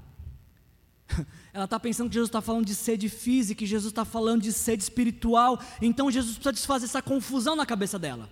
[1.56, 4.52] Ela está pensando que Jesus está falando de sede física, que Jesus está falando de
[4.52, 5.58] sede espiritual.
[5.80, 8.28] Então Jesus precisa desfazer essa confusão na cabeça dela.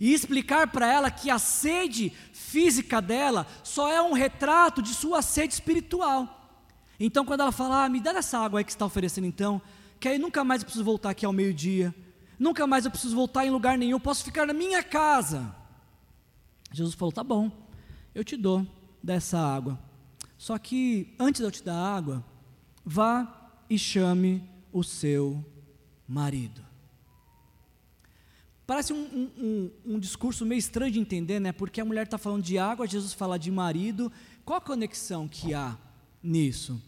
[0.00, 5.22] E explicar para ela que a sede física dela só é um retrato de sua
[5.22, 6.58] sede espiritual.
[6.98, 9.62] Então quando ela fala, ah, me dá essa água aí que está oferecendo então,
[10.00, 11.94] que aí nunca mais eu preciso voltar aqui ao meio-dia,
[12.36, 15.54] nunca mais eu preciso voltar em lugar nenhum, eu posso ficar na minha casa.
[16.72, 17.48] Jesus falou, tá bom,
[18.12, 18.66] eu te dou
[19.00, 19.78] dessa água.
[20.36, 22.24] Só que antes de eu te dar água,
[22.92, 25.44] Vá e chame o seu
[26.08, 26.60] marido.
[28.66, 31.52] Parece um, um, um, um, discurso meio estranho de entender, né?
[31.52, 34.10] Porque a mulher está falando de água, Jesus fala de marido.
[34.44, 35.78] Qual a conexão que há
[36.20, 36.82] nisso?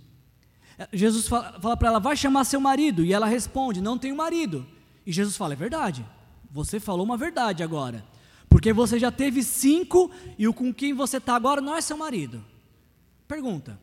[0.76, 3.04] É, Jesus fala, fala para ela, vai chamar seu marido.
[3.04, 4.66] E ela responde, não tenho marido.
[5.06, 6.04] E Jesus fala, é verdade.
[6.50, 8.04] Você falou uma verdade agora.
[8.48, 11.96] Porque você já teve cinco e o com quem você está agora não é seu
[11.96, 12.44] marido.
[13.28, 13.78] Pergunta: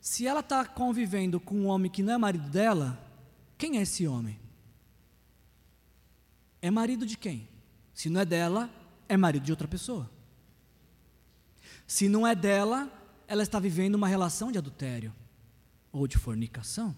[0.00, 2.98] se ela está convivendo com um homem que não é marido dela,
[3.56, 4.38] quem é esse homem?
[6.62, 7.48] É marido de quem?
[7.92, 8.70] Se não é dela,
[9.08, 10.10] é marido de outra pessoa.
[11.86, 12.90] Se não é dela,
[13.26, 15.12] ela está vivendo uma relação de adultério
[15.90, 16.94] ou de fornicação.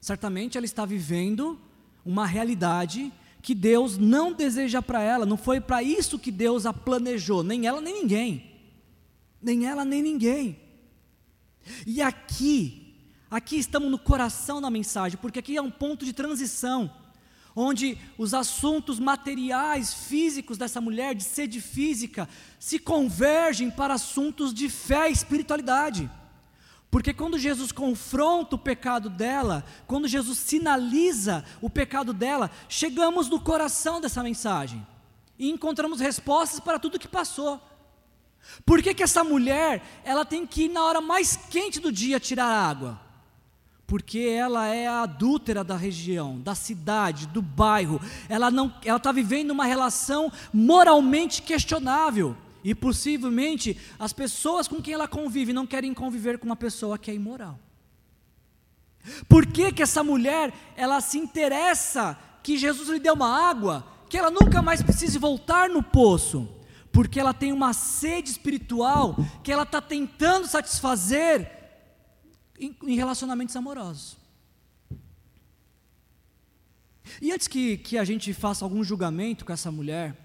[0.00, 1.60] Certamente ela está vivendo
[2.04, 6.72] uma realidade que Deus não deseja para ela, não foi para isso que Deus a
[6.72, 8.50] planejou, nem ela nem ninguém.
[9.40, 10.58] Nem ela nem ninguém.
[11.86, 12.94] E aqui,
[13.30, 16.90] aqui estamos no coração da mensagem, porque aqui é um ponto de transição,
[17.54, 24.68] onde os assuntos materiais, físicos dessa mulher, de sede física, se convergem para assuntos de
[24.68, 26.10] fé e espiritualidade.
[26.90, 33.40] Porque quando Jesus confronta o pecado dela, quando Jesus sinaliza o pecado dela, chegamos no
[33.40, 34.84] coração dessa mensagem
[35.38, 37.60] e encontramos respostas para tudo que passou.
[38.66, 42.20] Por que, que essa mulher ela tem que ir na hora mais quente do dia
[42.20, 43.00] tirar água?
[43.86, 48.00] Porque ela é a adúltera da região, da cidade, do bairro.
[48.28, 52.36] Ela não, ela está vivendo uma relação moralmente questionável.
[52.62, 57.10] E possivelmente as pessoas com quem ela convive não querem conviver com uma pessoa que
[57.10, 57.58] é imoral.
[59.28, 64.16] Por que, que essa mulher ela se interessa que Jesus lhe dê uma água, que
[64.16, 66.48] ela nunca mais precise voltar no poço?
[66.92, 71.50] Porque ela tem uma sede espiritual que ela está tentando satisfazer
[72.58, 74.18] em, relacionamentos amorosos.
[77.20, 80.16] E antes que, que a gente faça algum julgamento com essa mulher,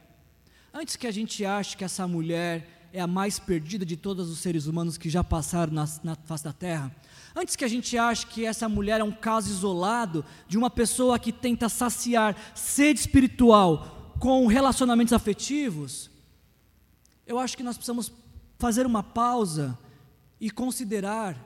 [0.74, 4.40] antes que a gente ache que essa mulher é a mais perdida de todos os
[4.40, 6.96] seres humanos que já passaram na, na face da terra,
[7.36, 11.20] antes que a gente ache que essa mulher é um caso isolado de uma pessoa
[11.20, 16.10] que tenta saciar sede espiritual com relacionamentos afetivos,
[17.26, 18.12] eu acho que nós precisamos
[18.58, 19.78] fazer uma pausa
[20.40, 21.38] e considerar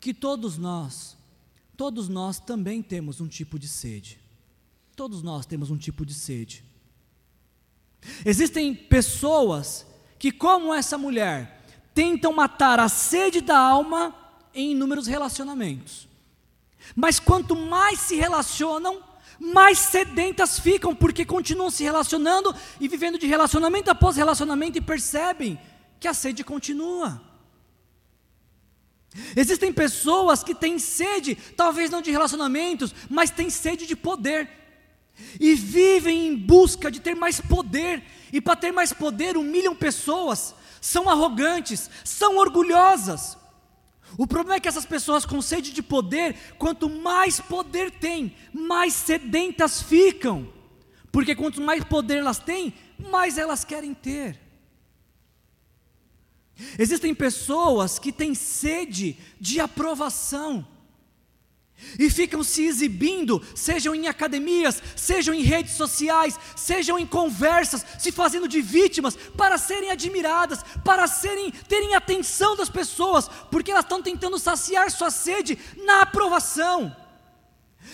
[0.00, 1.16] que todos nós,
[1.76, 4.20] todos nós também temos um tipo de sede.
[4.94, 6.64] Todos nós temos um tipo de sede.
[8.24, 9.86] Existem pessoas
[10.18, 14.14] que, como essa mulher, tentam matar a sede da alma
[14.54, 16.08] em inúmeros relacionamentos.
[16.94, 19.02] Mas quanto mais se relacionam,
[19.38, 25.58] mais sedentas ficam, porque continuam se relacionando e vivendo de relacionamento após relacionamento e percebem
[25.98, 27.20] que a sede continua.
[29.36, 34.48] Existem pessoas que têm sede, talvez não de relacionamentos, mas têm sede de poder.
[35.38, 38.02] E vivem em busca de ter mais poder,
[38.32, 43.38] e para ter mais poder humilham pessoas, são arrogantes, são orgulhosas.
[44.16, 48.94] O problema é que essas pessoas com sede de poder, quanto mais poder têm, mais
[48.94, 50.52] sedentas ficam.
[51.10, 54.40] Porque quanto mais poder elas têm, mais elas querem ter.
[56.78, 60.66] Existem pessoas que têm sede de aprovação.
[61.98, 68.12] E ficam se exibindo, sejam em academias, sejam em redes sociais, sejam em conversas, se
[68.12, 74.02] fazendo de vítimas para serem admiradas, para serem terem atenção das pessoas, porque elas estão
[74.02, 76.94] tentando saciar sua sede na aprovação.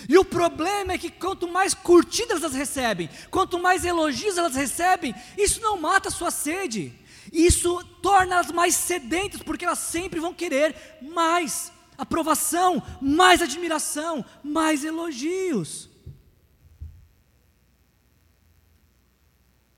[0.08, 5.14] E o problema é que quanto mais curtidas elas recebem, quanto mais elogios elas recebem,
[5.36, 6.92] isso não mata a sua sede.
[7.32, 11.70] Isso torna elas mais sedentas, porque elas sempre vão querer mais
[12.00, 15.88] aprovação, mais admiração, mais elogios.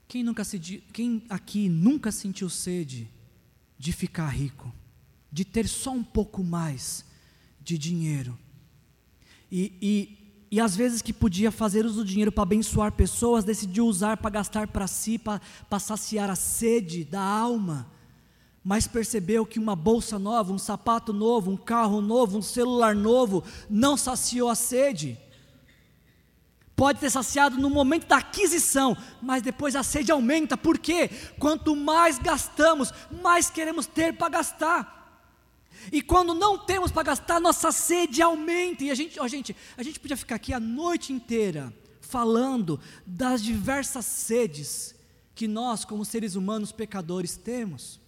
[0.07, 3.09] Quem, nunca se, quem aqui nunca sentiu sede
[3.77, 4.73] de ficar rico,
[5.31, 7.03] de ter só um pouco mais
[7.59, 8.37] de dinheiro?
[9.51, 13.85] E, e, e às vezes que podia fazer uso do dinheiro para abençoar pessoas, decidiu
[13.85, 17.92] usar para gastar para si, para saciar a sede da alma
[18.63, 23.43] mas percebeu que uma bolsa nova, um sapato novo, um carro novo, um celular novo
[23.69, 25.19] não saciou a sede.
[26.75, 31.09] Pode ter saciado no momento da aquisição, mas depois a sede aumenta, por quê?
[31.37, 32.91] Quanto mais gastamos,
[33.21, 35.03] mais queremos ter para gastar.
[35.91, 38.85] E quando não temos para gastar, nossa sede aumenta.
[38.85, 43.43] E a gente, ó, gente, a gente podia ficar aqui a noite inteira falando das
[43.43, 44.95] diversas sedes
[45.35, 47.99] que nós, como seres humanos pecadores, temos.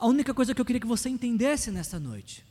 [0.00, 2.42] A única coisa que eu queria que você entendesse nessa noite,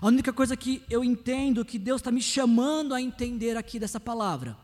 [0.00, 4.00] a única coisa que eu entendo que Deus está me chamando a entender aqui dessa
[4.00, 4.56] palavra,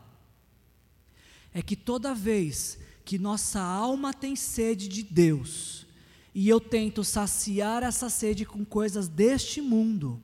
[1.53, 5.85] é que toda vez que nossa alma tem sede de Deus,
[6.33, 10.19] e eu tento saciar essa sede com coisas deste mundo,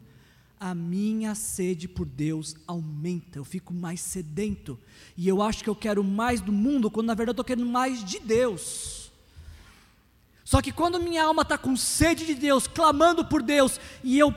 [0.59, 4.79] a minha sede por Deus aumenta, eu fico mais sedento,
[5.15, 7.69] e eu acho que eu quero mais do mundo, quando na verdade eu estou querendo
[7.69, 9.06] mais de Deus.
[10.47, 14.33] Só que quando minha alma está com sede de Deus, clamando por Deus, e eu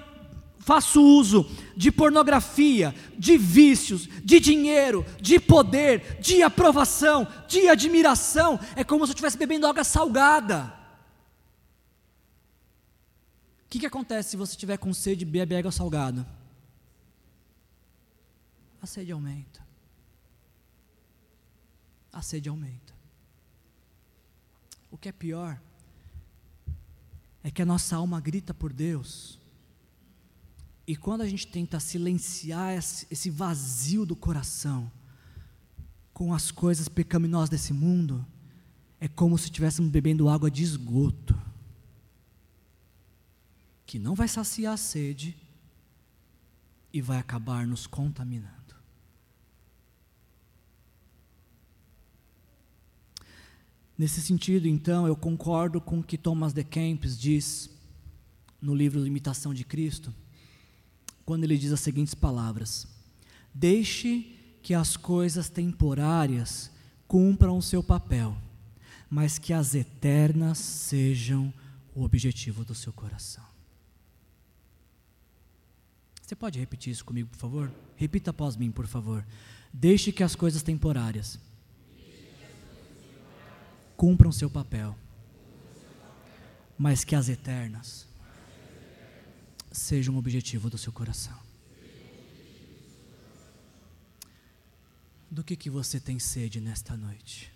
[0.59, 8.83] faço uso de pornografia, de vícios, de dinheiro, de poder, de aprovação, de admiração, é
[8.83, 10.77] como se eu estivesse bebendo água salgada.
[13.67, 16.27] O que, que acontece se você estiver com sede e bebe água salgada?
[18.83, 19.65] A sede aumenta.
[22.13, 22.93] A sede aumenta.
[24.91, 25.57] O que é pior
[27.43, 29.39] é que a nossa alma grita por Deus.
[30.87, 34.91] E quando a gente tenta silenciar esse vazio do coração
[36.13, 38.27] com as coisas pecaminosas desse mundo,
[39.01, 41.41] é como se estivéssemos bebendo água de esgoto,
[43.87, 45.37] que não vai saciar a sede
[46.93, 48.60] e vai acabar nos contaminando.
[54.01, 57.69] Nesse sentido, então, eu concordo com o que Thomas de Kempis diz
[58.59, 60.11] no livro Imitação de Cristo,
[61.23, 62.89] quando ele diz as seguintes palavras:
[63.53, 66.71] Deixe que as coisas temporárias
[67.07, 68.35] cumpram o seu papel,
[69.11, 71.53] mas que as eternas sejam
[71.95, 73.45] o objetivo do seu coração.
[76.23, 77.71] Você pode repetir isso comigo, por favor?
[77.97, 79.27] Repita após mim, por favor.
[79.71, 81.39] Deixe que as coisas temporárias
[84.01, 84.97] cumpram seu papel,
[86.79, 88.09] mas que as eternas
[89.71, 91.39] sejam o objetivo do seu coração.
[95.31, 97.53] Do que, que você tem sede nesta noite?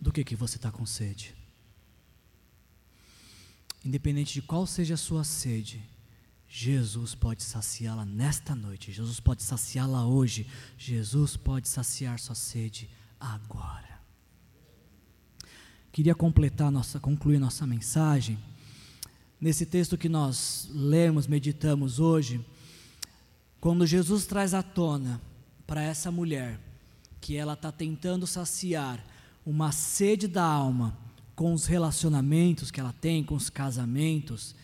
[0.00, 1.34] Do que, que você está com sede?
[3.84, 5.84] Independente de qual seja a sua sede,
[6.48, 10.46] Jesus pode saciá-la nesta noite, Jesus pode saciá-la hoje,
[10.78, 12.88] Jesus pode saciar sua sede
[13.20, 14.00] agora.
[15.92, 18.38] Queria completar nossa, concluir nossa mensagem
[19.38, 22.44] nesse texto que nós lemos, meditamos hoje,
[23.60, 25.20] quando Jesus traz à tona
[25.66, 26.58] para essa mulher
[27.20, 29.04] que ela está tentando saciar
[29.44, 30.96] uma sede da alma
[31.36, 34.54] com os relacionamentos que ela tem, com os casamentos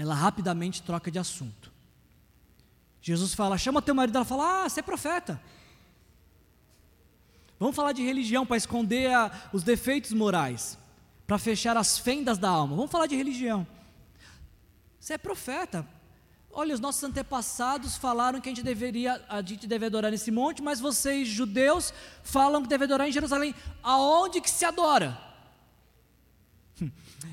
[0.00, 1.72] ela rapidamente troca de assunto.
[3.00, 5.40] Jesus fala: chama teu marido, ela fala: ah, você é profeta.
[7.58, 10.78] Vamos falar de religião para esconder a, os defeitos morais,
[11.26, 12.76] para fechar as fendas da alma.
[12.76, 13.66] Vamos falar de religião.
[15.00, 15.86] Você é profeta.
[16.52, 20.62] Olha, os nossos antepassados falaram que a gente deveria, a gente deve adorar nesse monte,
[20.62, 21.92] mas vocês judeus
[22.22, 23.54] falam que deve adorar em Jerusalém.
[23.82, 25.27] Aonde que se adora?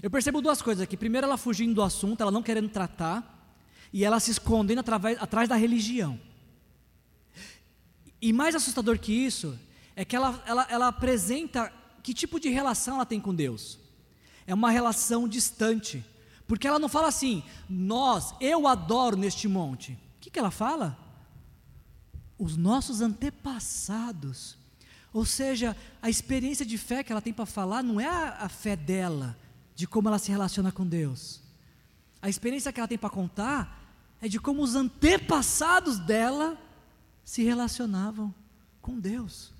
[0.02, 0.98] Eu percebo duas coisas aqui.
[0.98, 3.54] Primeiro, ela fugindo do assunto, ela não querendo tratar,
[3.92, 6.20] e ela se escondendo através, atrás da religião.
[8.22, 9.58] E mais assustador que isso,
[9.96, 11.72] é que ela, ela, ela apresenta
[12.02, 13.80] que tipo de relação ela tem com Deus.
[14.46, 16.04] É uma relação distante.
[16.48, 19.94] Porque ela não fala assim, nós, eu adoro neste monte.
[19.94, 20.98] O que, que ela fala?
[22.38, 24.58] Os nossos antepassados.
[25.14, 28.50] Ou seja, a experiência de fé que ela tem para falar não é a, a
[28.50, 29.38] fé dela,
[29.76, 31.42] de como ela se relaciona com Deus.
[32.22, 33.84] A experiência que ela tem para contar
[34.22, 36.58] é de como os antepassados dela
[37.24, 38.34] se relacionavam
[38.82, 39.52] com Deus.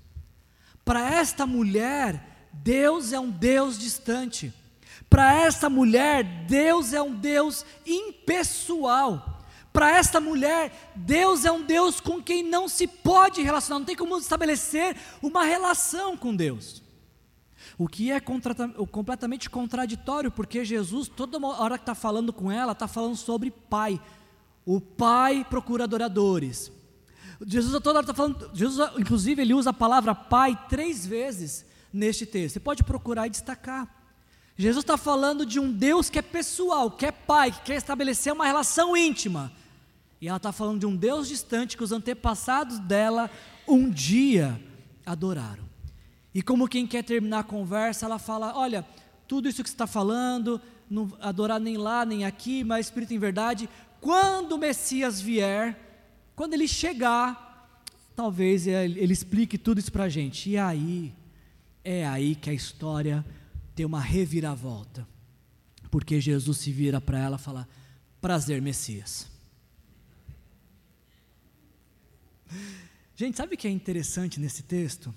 [0.84, 4.54] Para esta mulher, Deus é um Deus distante.
[5.10, 9.44] Para esta mulher, Deus é um Deus impessoal.
[9.74, 13.96] Para esta mulher, Deus é um Deus com quem não se pode relacionar, não tem
[13.96, 16.82] como estabelecer uma relação com Deus.
[17.78, 22.88] O que é completamente contraditório, porque Jesus, toda hora que está falando com ela, está
[22.88, 24.00] falando sobre Pai.
[24.66, 26.72] O Pai procura adoradores.
[27.46, 32.26] Jesus toda hora está falando, Jesus, inclusive, ele usa a palavra Pai três vezes neste
[32.26, 32.54] texto.
[32.54, 33.94] Você pode procurar e destacar.
[34.58, 38.32] Jesus está falando de um Deus que é pessoal, que é Pai, que quer estabelecer
[38.32, 39.52] uma relação íntima.
[40.22, 43.30] E ela está falando de um Deus distante que os antepassados dela
[43.68, 44.58] um dia
[45.06, 45.66] adoraram.
[46.36, 48.86] E como quem quer terminar a conversa, ela fala: Olha,
[49.26, 53.18] tudo isso que você está falando, não adorar nem lá nem aqui, mas Espírito em
[53.18, 53.70] verdade,
[54.02, 55.80] quando o Messias vier,
[56.36, 57.80] quando ele chegar,
[58.14, 60.50] talvez ele explique tudo isso para a gente.
[60.50, 61.14] E aí,
[61.86, 63.26] é aí que a história
[63.74, 65.08] tem uma reviravolta.
[65.90, 67.66] Porque Jesus se vira para ela e fala:
[68.20, 69.30] Prazer, Messias.
[73.16, 75.16] Gente, sabe o que é interessante nesse texto?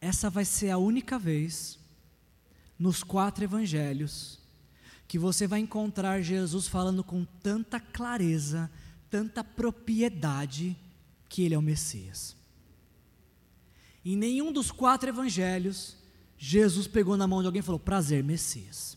[0.00, 1.78] Essa vai ser a única vez
[2.78, 4.38] nos quatro evangelhos
[5.08, 8.70] que você vai encontrar Jesus falando com tanta clareza,
[9.10, 10.76] tanta propriedade,
[11.28, 12.36] que ele é o Messias.
[14.04, 15.96] Em nenhum dos quatro evangelhos,
[16.36, 18.96] Jesus pegou na mão de alguém e falou: Prazer, Messias.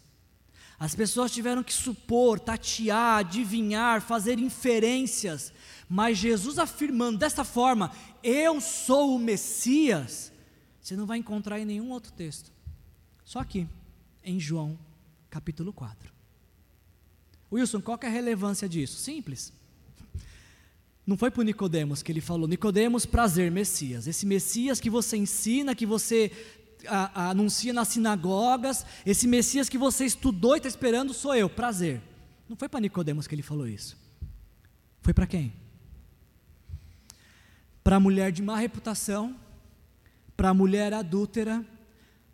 [0.78, 5.54] As pessoas tiveram que supor, tatear, adivinhar, fazer inferências,
[5.88, 7.92] mas Jesus afirmando dessa forma:
[8.24, 10.31] Eu sou o Messias,
[10.82, 12.52] você não vai encontrar em nenhum outro texto.
[13.24, 13.68] Só aqui,
[14.24, 14.78] em João
[15.30, 16.12] capítulo 4.
[17.52, 18.98] Wilson, qual é a relevância disso?
[18.98, 19.54] Simples.
[21.06, 24.08] Não foi para Nicodemos que ele falou, Nicodemos, prazer, Messias.
[24.08, 26.32] Esse Messias que você ensina, que você
[26.88, 31.50] a, a, anuncia nas sinagogas, esse Messias que você estudou e está esperando, sou eu,
[31.50, 32.02] prazer.
[32.48, 33.98] Não foi para Nicodemos que ele falou isso.
[35.02, 35.54] Foi para quem?
[37.84, 39.36] Para a mulher de má reputação,
[40.42, 41.64] para a mulher adúltera,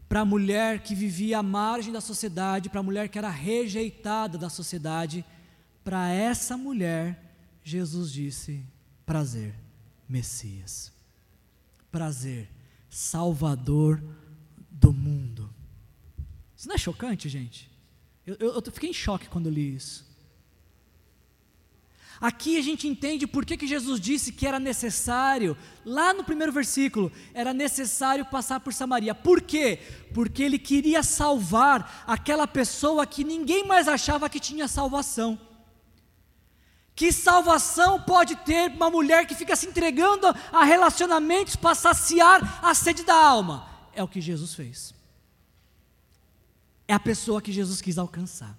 [0.08, 4.38] para a mulher que vivia à margem da sociedade, para a mulher que era rejeitada
[4.38, 5.26] da sociedade,
[5.84, 7.22] para essa mulher,
[7.62, 8.64] Jesus disse:
[9.06, 9.54] prazer,
[10.08, 10.90] Messias,
[11.92, 12.50] prazer,
[12.90, 14.02] Salvador
[14.72, 15.54] do mundo.
[16.56, 17.70] Isso não é chocante, gente?
[18.26, 20.07] Eu, eu, eu fiquei em choque quando li isso.
[22.20, 25.56] Aqui a gente entende por que, que Jesus disse que era necessário,
[25.86, 29.14] lá no primeiro versículo, era necessário passar por Samaria.
[29.14, 29.80] Por quê?
[30.14, 35.40] Porque ele queria salvar aquela pessoa que ninguém mais achava que tinha salvação.
[36.96, 42.74] Que salvação pode ter uma mulher que fica se entregando a relacionamentos para saciar a
[42.74, 43.70] sede da alma?
[43.94, 44.96] É o que Jesus fez.
[46.88, 48.58] É a pessoa que Jesus quis alcançar.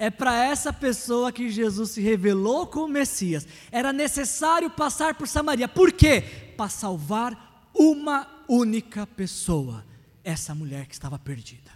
[0.00, 3.46] É para essa pessoa que Jesus se revelou como Messias.
[3.70, 5.68] Era necessário passar por Samaria.
[5.68, 6.22] Por quê?
[6.56, 9.84] Para salvar uma única pessoa,
[10.24, 11.70] essa mulher que estava perdida.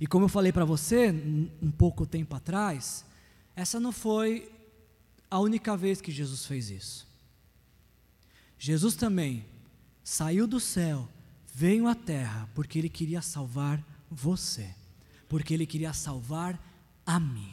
[0.00, 1.10] E como eu falei para você
[1.60, 3.04] um pouco tempo atrás,
[3.56, 4.48] essa não foi
[5.28, 7.04] a única vez que Jesus fez isso.
[8.56, 9.44] Jesus também
[10.04, 11.08] saiu do céu,
[11.52, 14.72] veio à terra, porque ele queria salvar você
[15.28, 16.60] porque Ele queria salvar
[17.04, 17.52] a mim.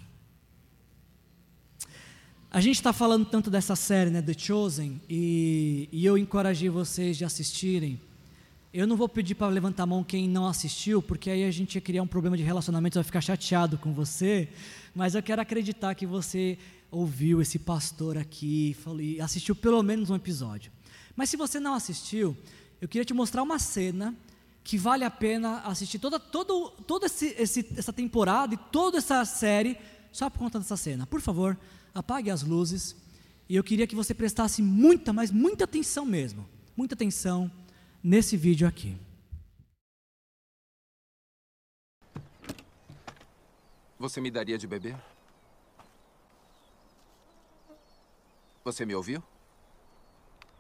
[2.50, 7.18] A gente está falando tanto dessa série, né, The Chosen, e, e eu encorajei vocês
[7.18, 8.00] de assistirem.
[8.72, 11.76] Eu não vou pedir para levantar a mão quem não assistiu, porque aí a gente
[11.76, 14.50] ia criar um problema de relacionamento, vai ficar chateado com você.
[14.94, 16.58] Mas eu quero acreditar que você
[16.92, 20.72] ouviu esse pastor aqui e assistiu pelo menos um episódio.
[21.16, 22.38] Mas se você não assistiu,
[22.80, 24.16] eu queria te mostrar uma cena
[24.64, 29.26] que vale a pena assistir toda, todo, toda esse, esse, essa temporada e toda essa
[29.26, 29.78] série
[30.12, 31.06] só por conta dessa cena.
[31.06, 31.58] Por favor,
[31.94, 32.96] apague as luzes.
[33.50, 36.48] E eu queria que você prestasse muita, mas muita atenção mesmo.
[36.78, 37.52] Muita atenção
[38.02, 38.98] nesse vídeo aqui.
[44.00, 44.98] Você me daria de beber?
[48.64, 49.22] Você me ouviu?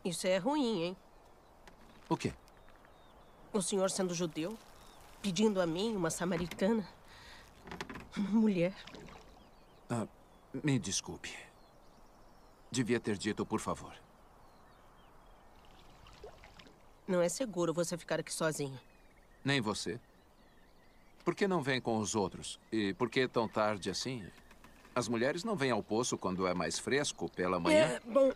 [0.04, 0.97] Isso é ruim, hein?
[2.10, 2.34] O quê?
[3.54, 4.58] O senhor sendo judeu,
[5.22, 6.84] pedindo a mim, uma samaritana,
[8.18, 8.74] uma mulher.
[9.88, 10.08] Ah,
[10.64, 11.32] me desculpe.
[12.72, 13.93] Devia ter dito, por favor.
[17.08, 18.80] Não é seguro você ficar aqui sozinho.
[19.45, 19.99] Nem você.
[21.24, 22.60] Por que não vem com os outros?
[22.72, 24.26] E por que tão tarde assim?
[24.95, 27.86] As mulheres não vêm ao poço quando é mais fresco pela manhã?
[27.86, 28.32] É, bom.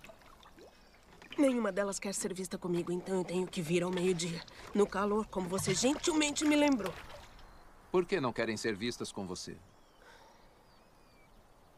[1.38, 4.42] Nenhuma delas quer ser vista comigo, então eu tenho que vir ao meio-dia.
[4.74, 6.94] No calor, como você gentilmente me lembrou.
[7.92, 9.56] Por que não querem ser vistas com você?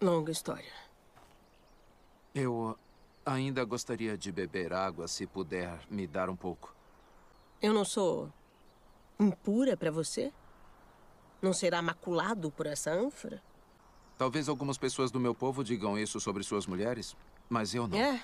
[0.01, 0.71] Longa história.
[2.33, 2.77] Eu
[3.25, 6.73] ainda gostaria de beber água se puder me dar um pouco.
[7.61, 8.31] Eu não sou
[9.19, 10.31] impura para você?
[11.41, 13.41] Não será maculado por essa ânfora?
[14.17, 17.15] Talvez algumas pessoas do meu povo digam isso sobre suas mulheres,
[17.49, 17.97] mas eu não.
[17.97, 18.21] É.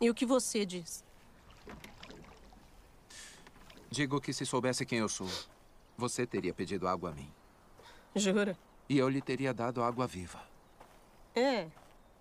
[0.00, 1.04] E o que você diz?
[3.90, 5.28] Digo que se soubesse quem eu sou,
[5.98, 7.30] você teria pedido água a mim.
[8.16, 8.56] Jura?
[8.88, 10.40] E eu lhe teria dado água viva.
[11.34, 11.68] É.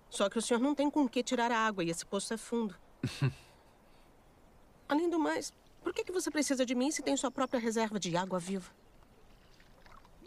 [0.09, 2.38] Só que o senhor não tem com que tirar a água e esse poço é
[2.38, 2.75] fundo.
[4.89, 7.99] Além do mais, por que, que você precisa de mim se tem sua própria reserva
[7.99, 8.71] de água viva?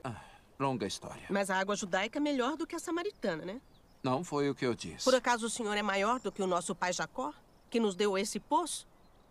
[0.03, 0.22] Ah,
[0.59, 1.26] longa história.
[1.28, 3.61] Mas a água judaica é melhor do que a samaritana, né?
[4.03, 5.05] Não foi o que eu disse.
[5.05, 7.32] Por acaso o senhor é maior do que o nosso pai Jacó,
[7.73, 8.87] que nos deu esse poço?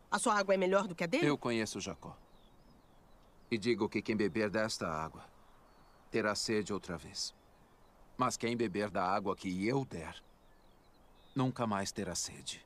[0.10, 1.28] A sua água é melhor do que a dele?
[1.28, 2.18] Eu conheço Jacó.
[3.52, 5.24] E digo que quem beber desta água
[6.10, 7.36] terá sede outra vez.
[8.18, 10.22] Mas quem beber da água que eu der,
[11.36, 12.66] nunca mais terá sede.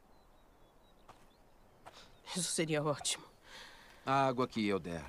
[2.33, 3.25] Isso seria ótimo.
[4.05, 5.05] A água que eu der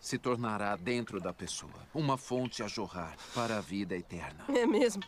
[0.00, 4.44] se tornará dentro da pessoa uma fonte a jorrar para a vida eterna.
[4.48, 5.04] É mesmo?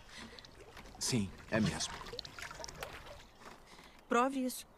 [0.99, 1.93] Sim, é mesmo.
[4.09, 4.76] Prove isso.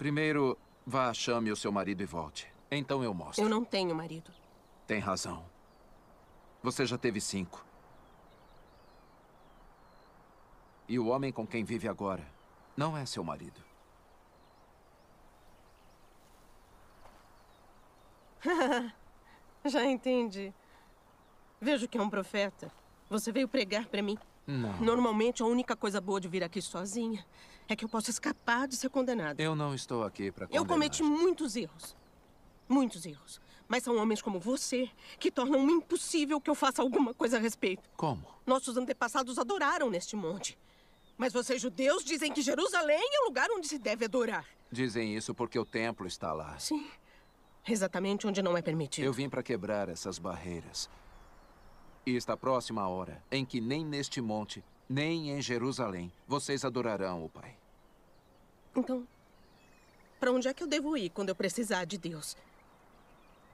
[0.00, 2.50] Primeiro, vá, chame o seu marido e volte.
[2.70, 3.44] Então eu mostro.
[3.44, 4.32] Eu não tenho marido.
[4.86, 5.44] Tem razão.
[6.62, 7.62] Você já teve cinco.
[10.88, 12.26] E o homem com quem vive agora
[12.74, 13.60] não é seu marido.
[19.66, 20.50] Já entendi.
[21.60, 22.72] Vejo que é um profeta.
[23.10, 24.16] Você veio pregar para mim.
[24.46, 24.80] Não.
[24.80, 27.22] Normalmente, a única coisa boa de vir aqui sozinha
[27.72, 29.40] é que eu posso escapar de ser condenada.
[29.40, 31.96] Eu não estou aqui para Eu cometi muitos erros.
[32.68, 33.40] Muitos erros.
[33.68, 37.88] Mas são homens como você que tornam impossível que eu faça alguma coisa a respeito.
[37.96, 38.26] Como?
[38.44, 40.58] Nossos antepassados adoraram neste monte.
[41.16, 44.46] Mas vocês judeus dizem que Jerusalém é o lugar onde se deve adorar.
[44.72, 46.58] Dizem isso porque o templo está lá.
[46.58, 46.88] Sim.
[47.68, 49.04] Exatamente onde não é permitido.
[49.04, 50.88] Eu vim para quebrar essas barreiras.
[52.06, 57.24] E está próxima a hora em que nem neste monte, nem em Jerusalém, vocês adorarão
[57.24, 57.56] o Pai.
[58.74, 59.06] Então,
[60.18, 62.36] para onde é que eu devo ir quando eu precisar de Deus?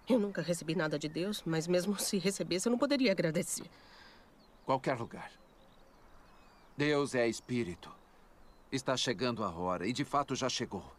[0.09, 3.69] Eu nunca recebi nada de Deus, mas mesmo se recebesse, eu não poderia agradecer.
[4.65, 5.31] Qualquer lugar.
[6.75, 7.93] Deus é espírito.
[8.73, 10.91] Está chegando a hora, e de fato já chegou.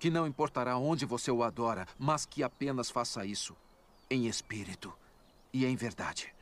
[0.00, 3.56] Que não importará onde você o adora, mas que apenas faça isso
[4.10, 4.92] em espírito
[5.52, 6.34] e em verdade.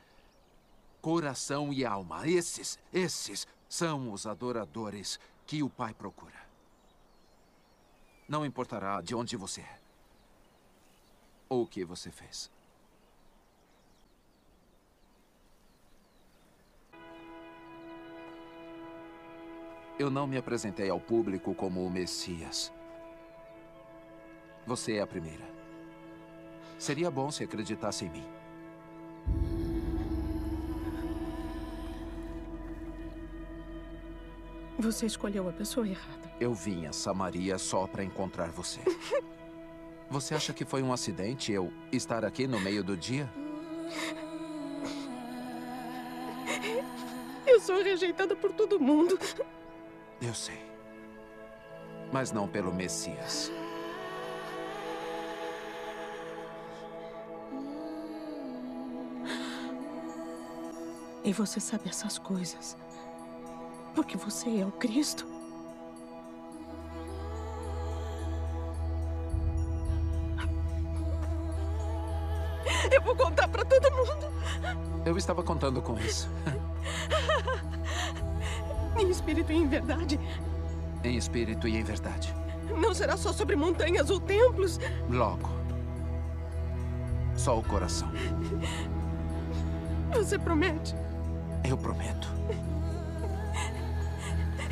[1.07, 6.35] Coração e alma, esses, esses são os adoradores que o Pai procura.
[8.27, 9.79] Não importará de onde você é
[11.47, 12.51] ou o que você fez.
[19.97, 22.69] Eu não me apresentei ao público como o Messias.
[24.65, 25.45] Você é a primeira.
[26.77, 29.56] Seria bom se acreditasse em mim.
[34.79, 36.31] Você escolheu a pessoa errada.
[36.39, 38.79] Eu vim a Samaria só para encontrar você.
[40.09, 43.29] Você acha que foi um acidente eu estar aqui no meio do dia?
[47.45, 49.19] Eu sou rejeitada por todo mundo.
[50.21, 50.59] Eu sei.
[52.09, 53.51] Mas não pelo Messias.
[61.21, 62.77] E você sabe essas coisas.
[63.97, 65.25] Porque você é o Cristo.
[72.91, 74.31] Eu vou contar pra todo mundo.
[75.03, 76.29] Eu estava contando com isso.
[78.99, 80.19] Em espírito e em verdade.
[81.03, 82.35] Em espírito e em verdade.
[82.79, 84.79] Não será só sobre montanhas ou templos.
[85.09, 85.49] Logo.
[87.35, 88.11] Só o coração.
[90.13, 90.95] Você promete?
[91.63, 92.36] Eu prometo.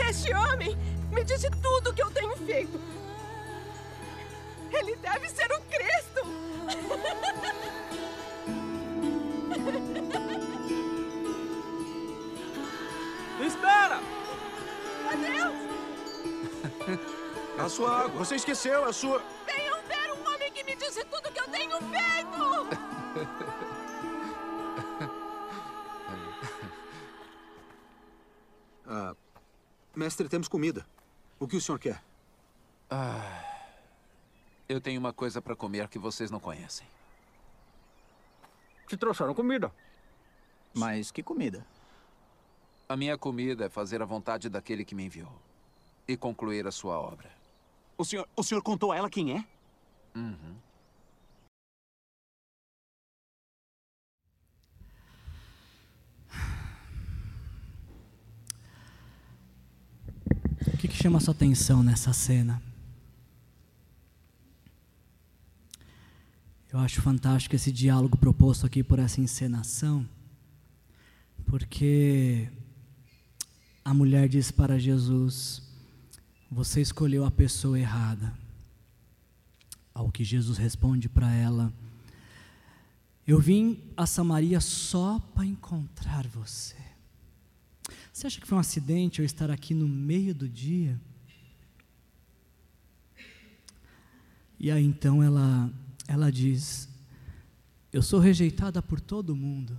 [0.09, 0.77] Este homem
[1.11, 2.79] me disse tudo o que eu tenho feito.
[4.71, 6.21] Ele deve ser o Cristo.
[13.45, 13.99] Espera!
[15.11, 15.55] Adeus!
[17.57, 18.19] A sua água.
[18.19, 19.23] Você esqueceu a sua.
[30.15, 30.85] Mestre, temos comida.
[31.37, 32.01] O que o senhor quer?
[34.67, 36.87] Eu tenho uma coisa para comer que vocês não conhecem.
[38.87, 39.71] Te trouxeram comida.
[40.73, 41.65] Mas que comida?
[42.87, 45.31] A minha comida é fazer a vontade daquele que me enviou
[46.07, 47.29] e concluir a sua obra.
[47.97, 49.45] O senhor, o senhor contou a ela quem é?
[50.15, 50.55] Uhum.
[60.95, 62.61] Que, chama a sua atenção nessa cena?
[66.71, 70.07] Eu acho fantástico esse diálogo proposto aqui por essa encenação,
[71.45, 72.49] porque
[73.83, 75.61] a mulher diz para Jesus:
[76.49, 78.33] Você escolheu a pessoa errada.
[79.93, 81.73] Ao que Jesus responde para ela:
[83.27, 86.84] Eu vim a Samaria só para encontrar você.
[88.15, 90.97] Você acha que foi um acidente eu estar aqui no meio do dia?
[94.57, 95.69] E aí então ela,
[96.07, 96.87] ela diz:
[97.91, 99.77] Eu sou rejeitada por todo mundo.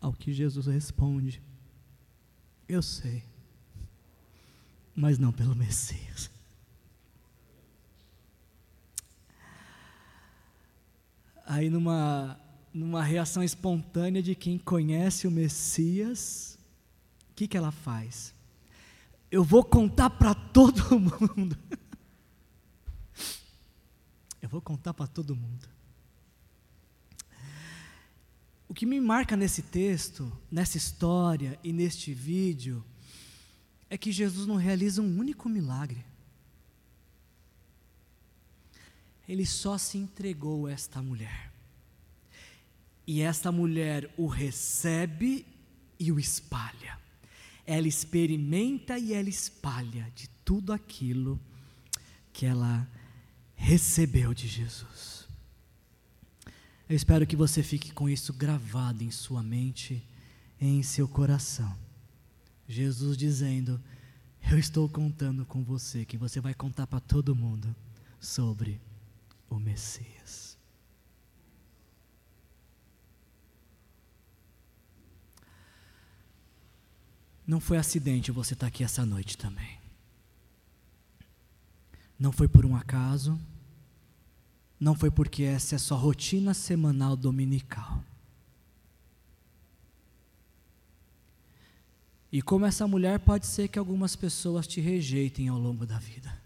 [0.00, 1.40] Ao que Jesus responde:
[2.68, 3.22] Eu sei,
[4.92, 6.28] mas não pelo Messias.
[11.46, 12.44] Aí numa
[12.76, 16.58] numa reação espontânea de quem conhece o Messias,
[17.30, 18.34] o que, que ela faz?
[19.30, 21.56] Eu vou contar para todo mundo.
[24.42, 25.66] Eu vou contar para todo mundo.
[28.68, 32.84] O que me marca nesse texto, nessa história e neste vídeo,
[33.88, 36.04] é que Jesus não realiza um único milagre.
[39.26, 41.55] Ele só se entregou a esta mulher.
[43.06, 45.46] E esta mulher o recebe
[45.98, 46.98] e o espalha.
[47.64, 51.40] Ela experimenta e ela espalha de tudo aquilo
[52.32, 52.86] que ela
[53.54, 55.26] recebeu de Jesus.
[56.88, 60.02] Eu espero que você fique com isso gravado em sua mente
[60.60, 61.76] em seu coração.
[62.68, 63.80] Jesus dizendo:
[64.50, 67.74] Eu estou contando com você, que você vai contar para todo mundo
[68.20, 68.80] sobre
[69.48, 70.55] o Messias.
[77.46, 79.78] Não foi acidente você estar aqui essa noite também.
[82.18, 83.38] Não foi por um acaso.
[84.80, 88.02] Não foi porque essa é sua rotina semanal dominical.
[92.32, 96.36] E como essa mulher, pode ser que algumas pessoas te rejeitem ao longo da vida.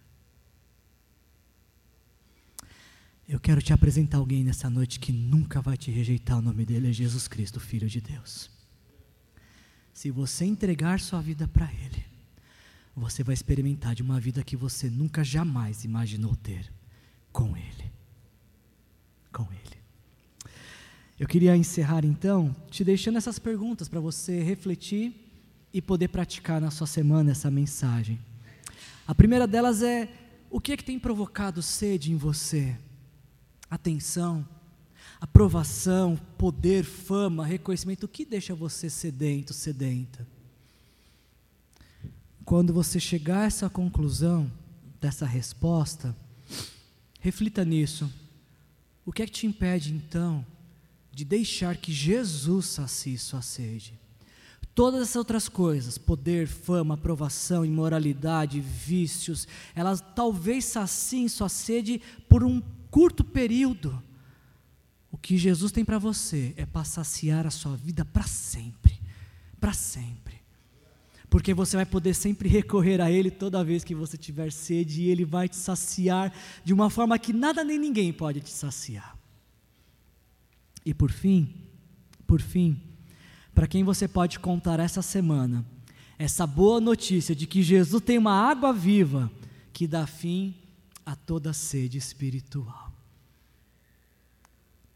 [3.27, 6.39] Eu quero te apresentar alguém nessa noite que nunca vai te rejeitar.
[6.39, 8.51] O nome dele é Jesus Cristo, Filho de Deus.
[10.01, 12.03] Se você entregar sua vida para Ele,
[12.97, 16.73] você vai experimentar de uma vida que você nunca jamais imaginou ter
[17.31, 17.93] com Ele.
[19.31, 19.77] Com Ele.
[21.19, 25.15] Eu queria encerrar então te deixando essas perguntas para você refletir
[25.71, 28.19] e poder praticar na sua semana essa mensagem.
[29.07, 30.09] A primeira delas é:
[30.49, 32.75] o que é que tem provocado sede em você?
[33.69, 34.49] Atenção
[35.21, 40.27] aprovação, poder, fama, reconhecimento, o que deixa você sedento, sedenta?
[42.45, 44.51] Quando você chegar a essa conclusão,
[45.01, 46.17] dessa resposta,
[47.21, 48.11] reflita nisso.
[49.05, 50.45] O que é que te impede então
[51.13, 53.99] de deixar que Jesus sacie sua sede?
[54.75, 62.45] Todas essas outras coisas, poder, fama, aprovação, imoralidade, vícios, elas talvez saciem sua sede por
[62.45, 64.03] um curto período
[65.23, 68.99] que Jesus tem para você é para saciar a sua vida para sempre.
[69.61, 70.41] Para sempre.
[71.29, 75.11] Porque você vai poder sempre recorrer a Ele toda vez que você tiver sede, e
[75.11, 76.33] Ele vai te saciar
[76.65, 79.17] de uma forma que nada nem ninguém pode te saciar.
[80.85, 81.55] E por fim,
[82.27, 82.81] por fim,
[83.55, 85.65] para quem você pode contar essa semana,
[86.19, 89.31] essa boa notícia de que Jesus tem uma água viva
[89.73, 90.55] que dá fim
[91.07, 92.90] a toda sede espiritual.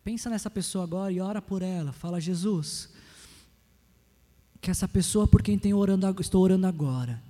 [0.04, 1.90] Pensa nessa pessoa agora e ora por ela.
[1.90, 2.90] Fala, Jesus,
[4.60, 7.22] que essa pessoa por quem orando, estou orando agora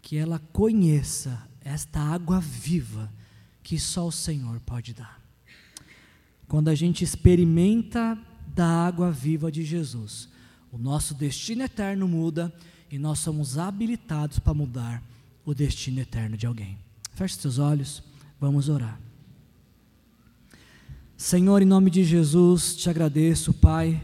[0.00, 3.12] que ela conheça esta água viva
[3.62, 5.20] que só o Senhor pode dar.
[6.48, 8.18] Quando a gente experimenta
[8.54, 10.30] da água viva de Jesus,
[10.72, 12.50] o nosso destino eterno muda
[12.90, 15.02] e nós somos habilitados para mudar
[15.44, 16.78] o destino eterno de alguém.
[17.12, 18.02] Feche seus olhos,
[18.40, 18.98] vamos orar.
[21.20, 24.00] Senhor, em nome de Jesus, te agradeço, Pai,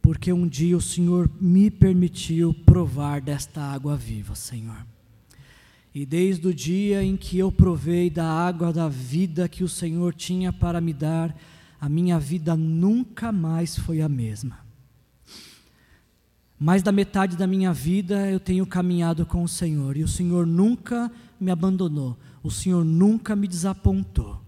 [0.00, 4.86] porque um dia o Senhor me permitiu provar desta água viva, Senhor.
[5.94, 10.14] E desde o dia em que eu provei da água da vida que o Senhor
[10.14, 11.38] tinha para me dar,
[11.78, 14.60] a minha vida nunca mais foi a mesma.
[16.58, 20.46] Mais da metade da minha vida eu tenho caminhado com o Senhor e o Senhor
[20.46, 24.41] nunca me abandonou, o Senhor nunca me desapontou.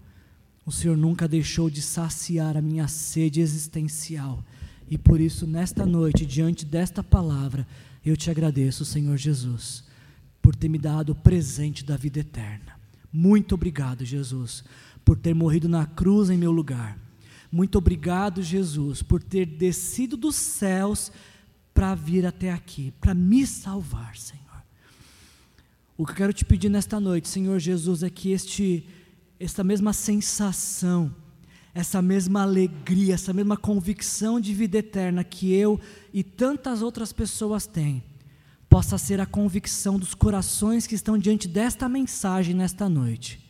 [0.65, 4.43] O Senhor nunca deixou de saciar a minha sede existencial.
[4.89, 7.67] E por isso, nesta noite, diante desta palavra,
[8.03, 9.83] eu te agradeço, Senhor Jesus,
[10.41, 12.79] por ter me dado o presente da vida eterna.
[13.11, 14.63] Muito obrigado, Jesus,
[15.03, 16.99] por ter morrido na cruz em meu lugar.
[17.51, 21.11] Muito obrigado, Jesus, por ter descido dos céus
[21.73, 24.43] para vir até aqui, para me salvar, Senhor.
[25.97, 28.85] O que eu quero te pedir nesta noite, Senhor Jesus, é que este
[29.45, 31.13] essa mesma sensação,
[31.73, 35.79] essa mesma alegria, essa mesma convicção de vida eterna que eu
[36.13, 38.03] e tantas outras pessoas têm,
[38.67, 43.45] possa ser a convicção dos corações que estão diante desta mensagem nesta noite.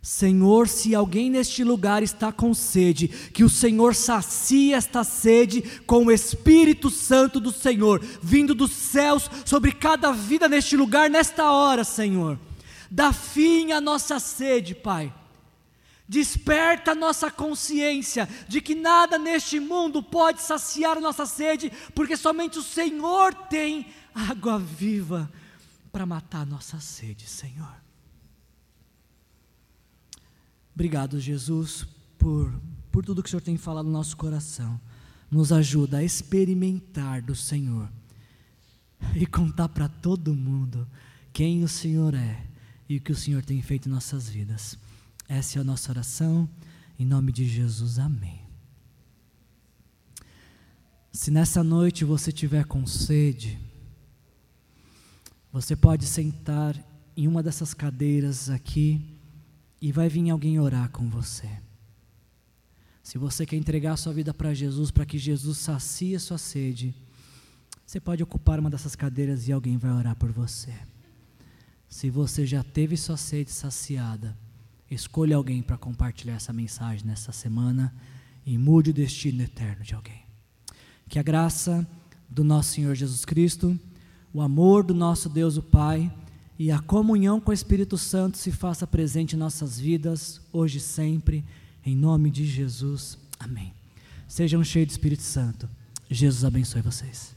[0.00, 6.06] Senhor, se alguém neste lugar está com sede, que o Senhor sacie esta sede com
[6.06, 11.82] o Espírito Santo do Senhor, vindo dos céus sobre cada vida neste lugar, nesta hora,
[11.82, 12.38] Senhor.
[12.88, 15.12] Dá fim à nossa sede, Pai.
[16.08, 22.62] Desperta nossa consciência de que nada neste mundo pode saciar nossa sede, porque somente o
[22.62, 25.30] Senhor tem água viva
[25.90, 27.74] para matar nossa sede, Senhor.
[30.74, 31.86] Obrigado, Jesus,
[32.18, 32.52] por,
[32.92, 34.80] por tudo que o Senhor tem falado no nosso coração.
[35.30, 37.90] Nos ajuda a experimentar do Senhor
[39.14, 40.86] e contar para todo mundo
[41.32, 42.46] quem o Senhor é
[42.88, 44.78] e o que o Senhor tem feito em nossas vidas.
[45.28, 46.48] Essa é a nossa oração,
[46.98, 48.40] em nome de Jesus, amém.
[51.12, 53.58] Se nessa noite você tiver com sede,
[55.52, 56.76] você pode sentar
[57.16, 59.18] em uma dessas cadeiras aqui
[59.80, 61.48] e vai vir alguém orar com você.
[63.02, 66.94] Se você quer entregar sua vida para Jesus, para que Jesus sacie a sua sede,
[67.86, 70.74] você pode ocupar uma dessas cadeiras e alguém vai orar por você.
[71.88, 74.36] Se você já teve sua sede saciada,
[74.90, 77.94] escolha alguém para compartilhar essa mensagem nessa semana
[78.44, 80.22] e mude o destino eterno de alguém.
[81.08, 81.86] Que a graça
[82.28, 83.78] do nosso Senhor Jesus Cristo,
[84.32, 86.12] o amor do nosso Deus o Pai
[86.58, 90.80] e a comunhão com o Espírito Santo se faça presente em nossas vidas, hoje e
[90.80, 91.44] sempre,
[91.84, 93.18] em nome de Jesus.
[93.38, 93.72] Amém.
[94.26, 95.68] Sejam cheios do Espírito Santo.
[96.10, 97.34] Jesus abençoe vocês.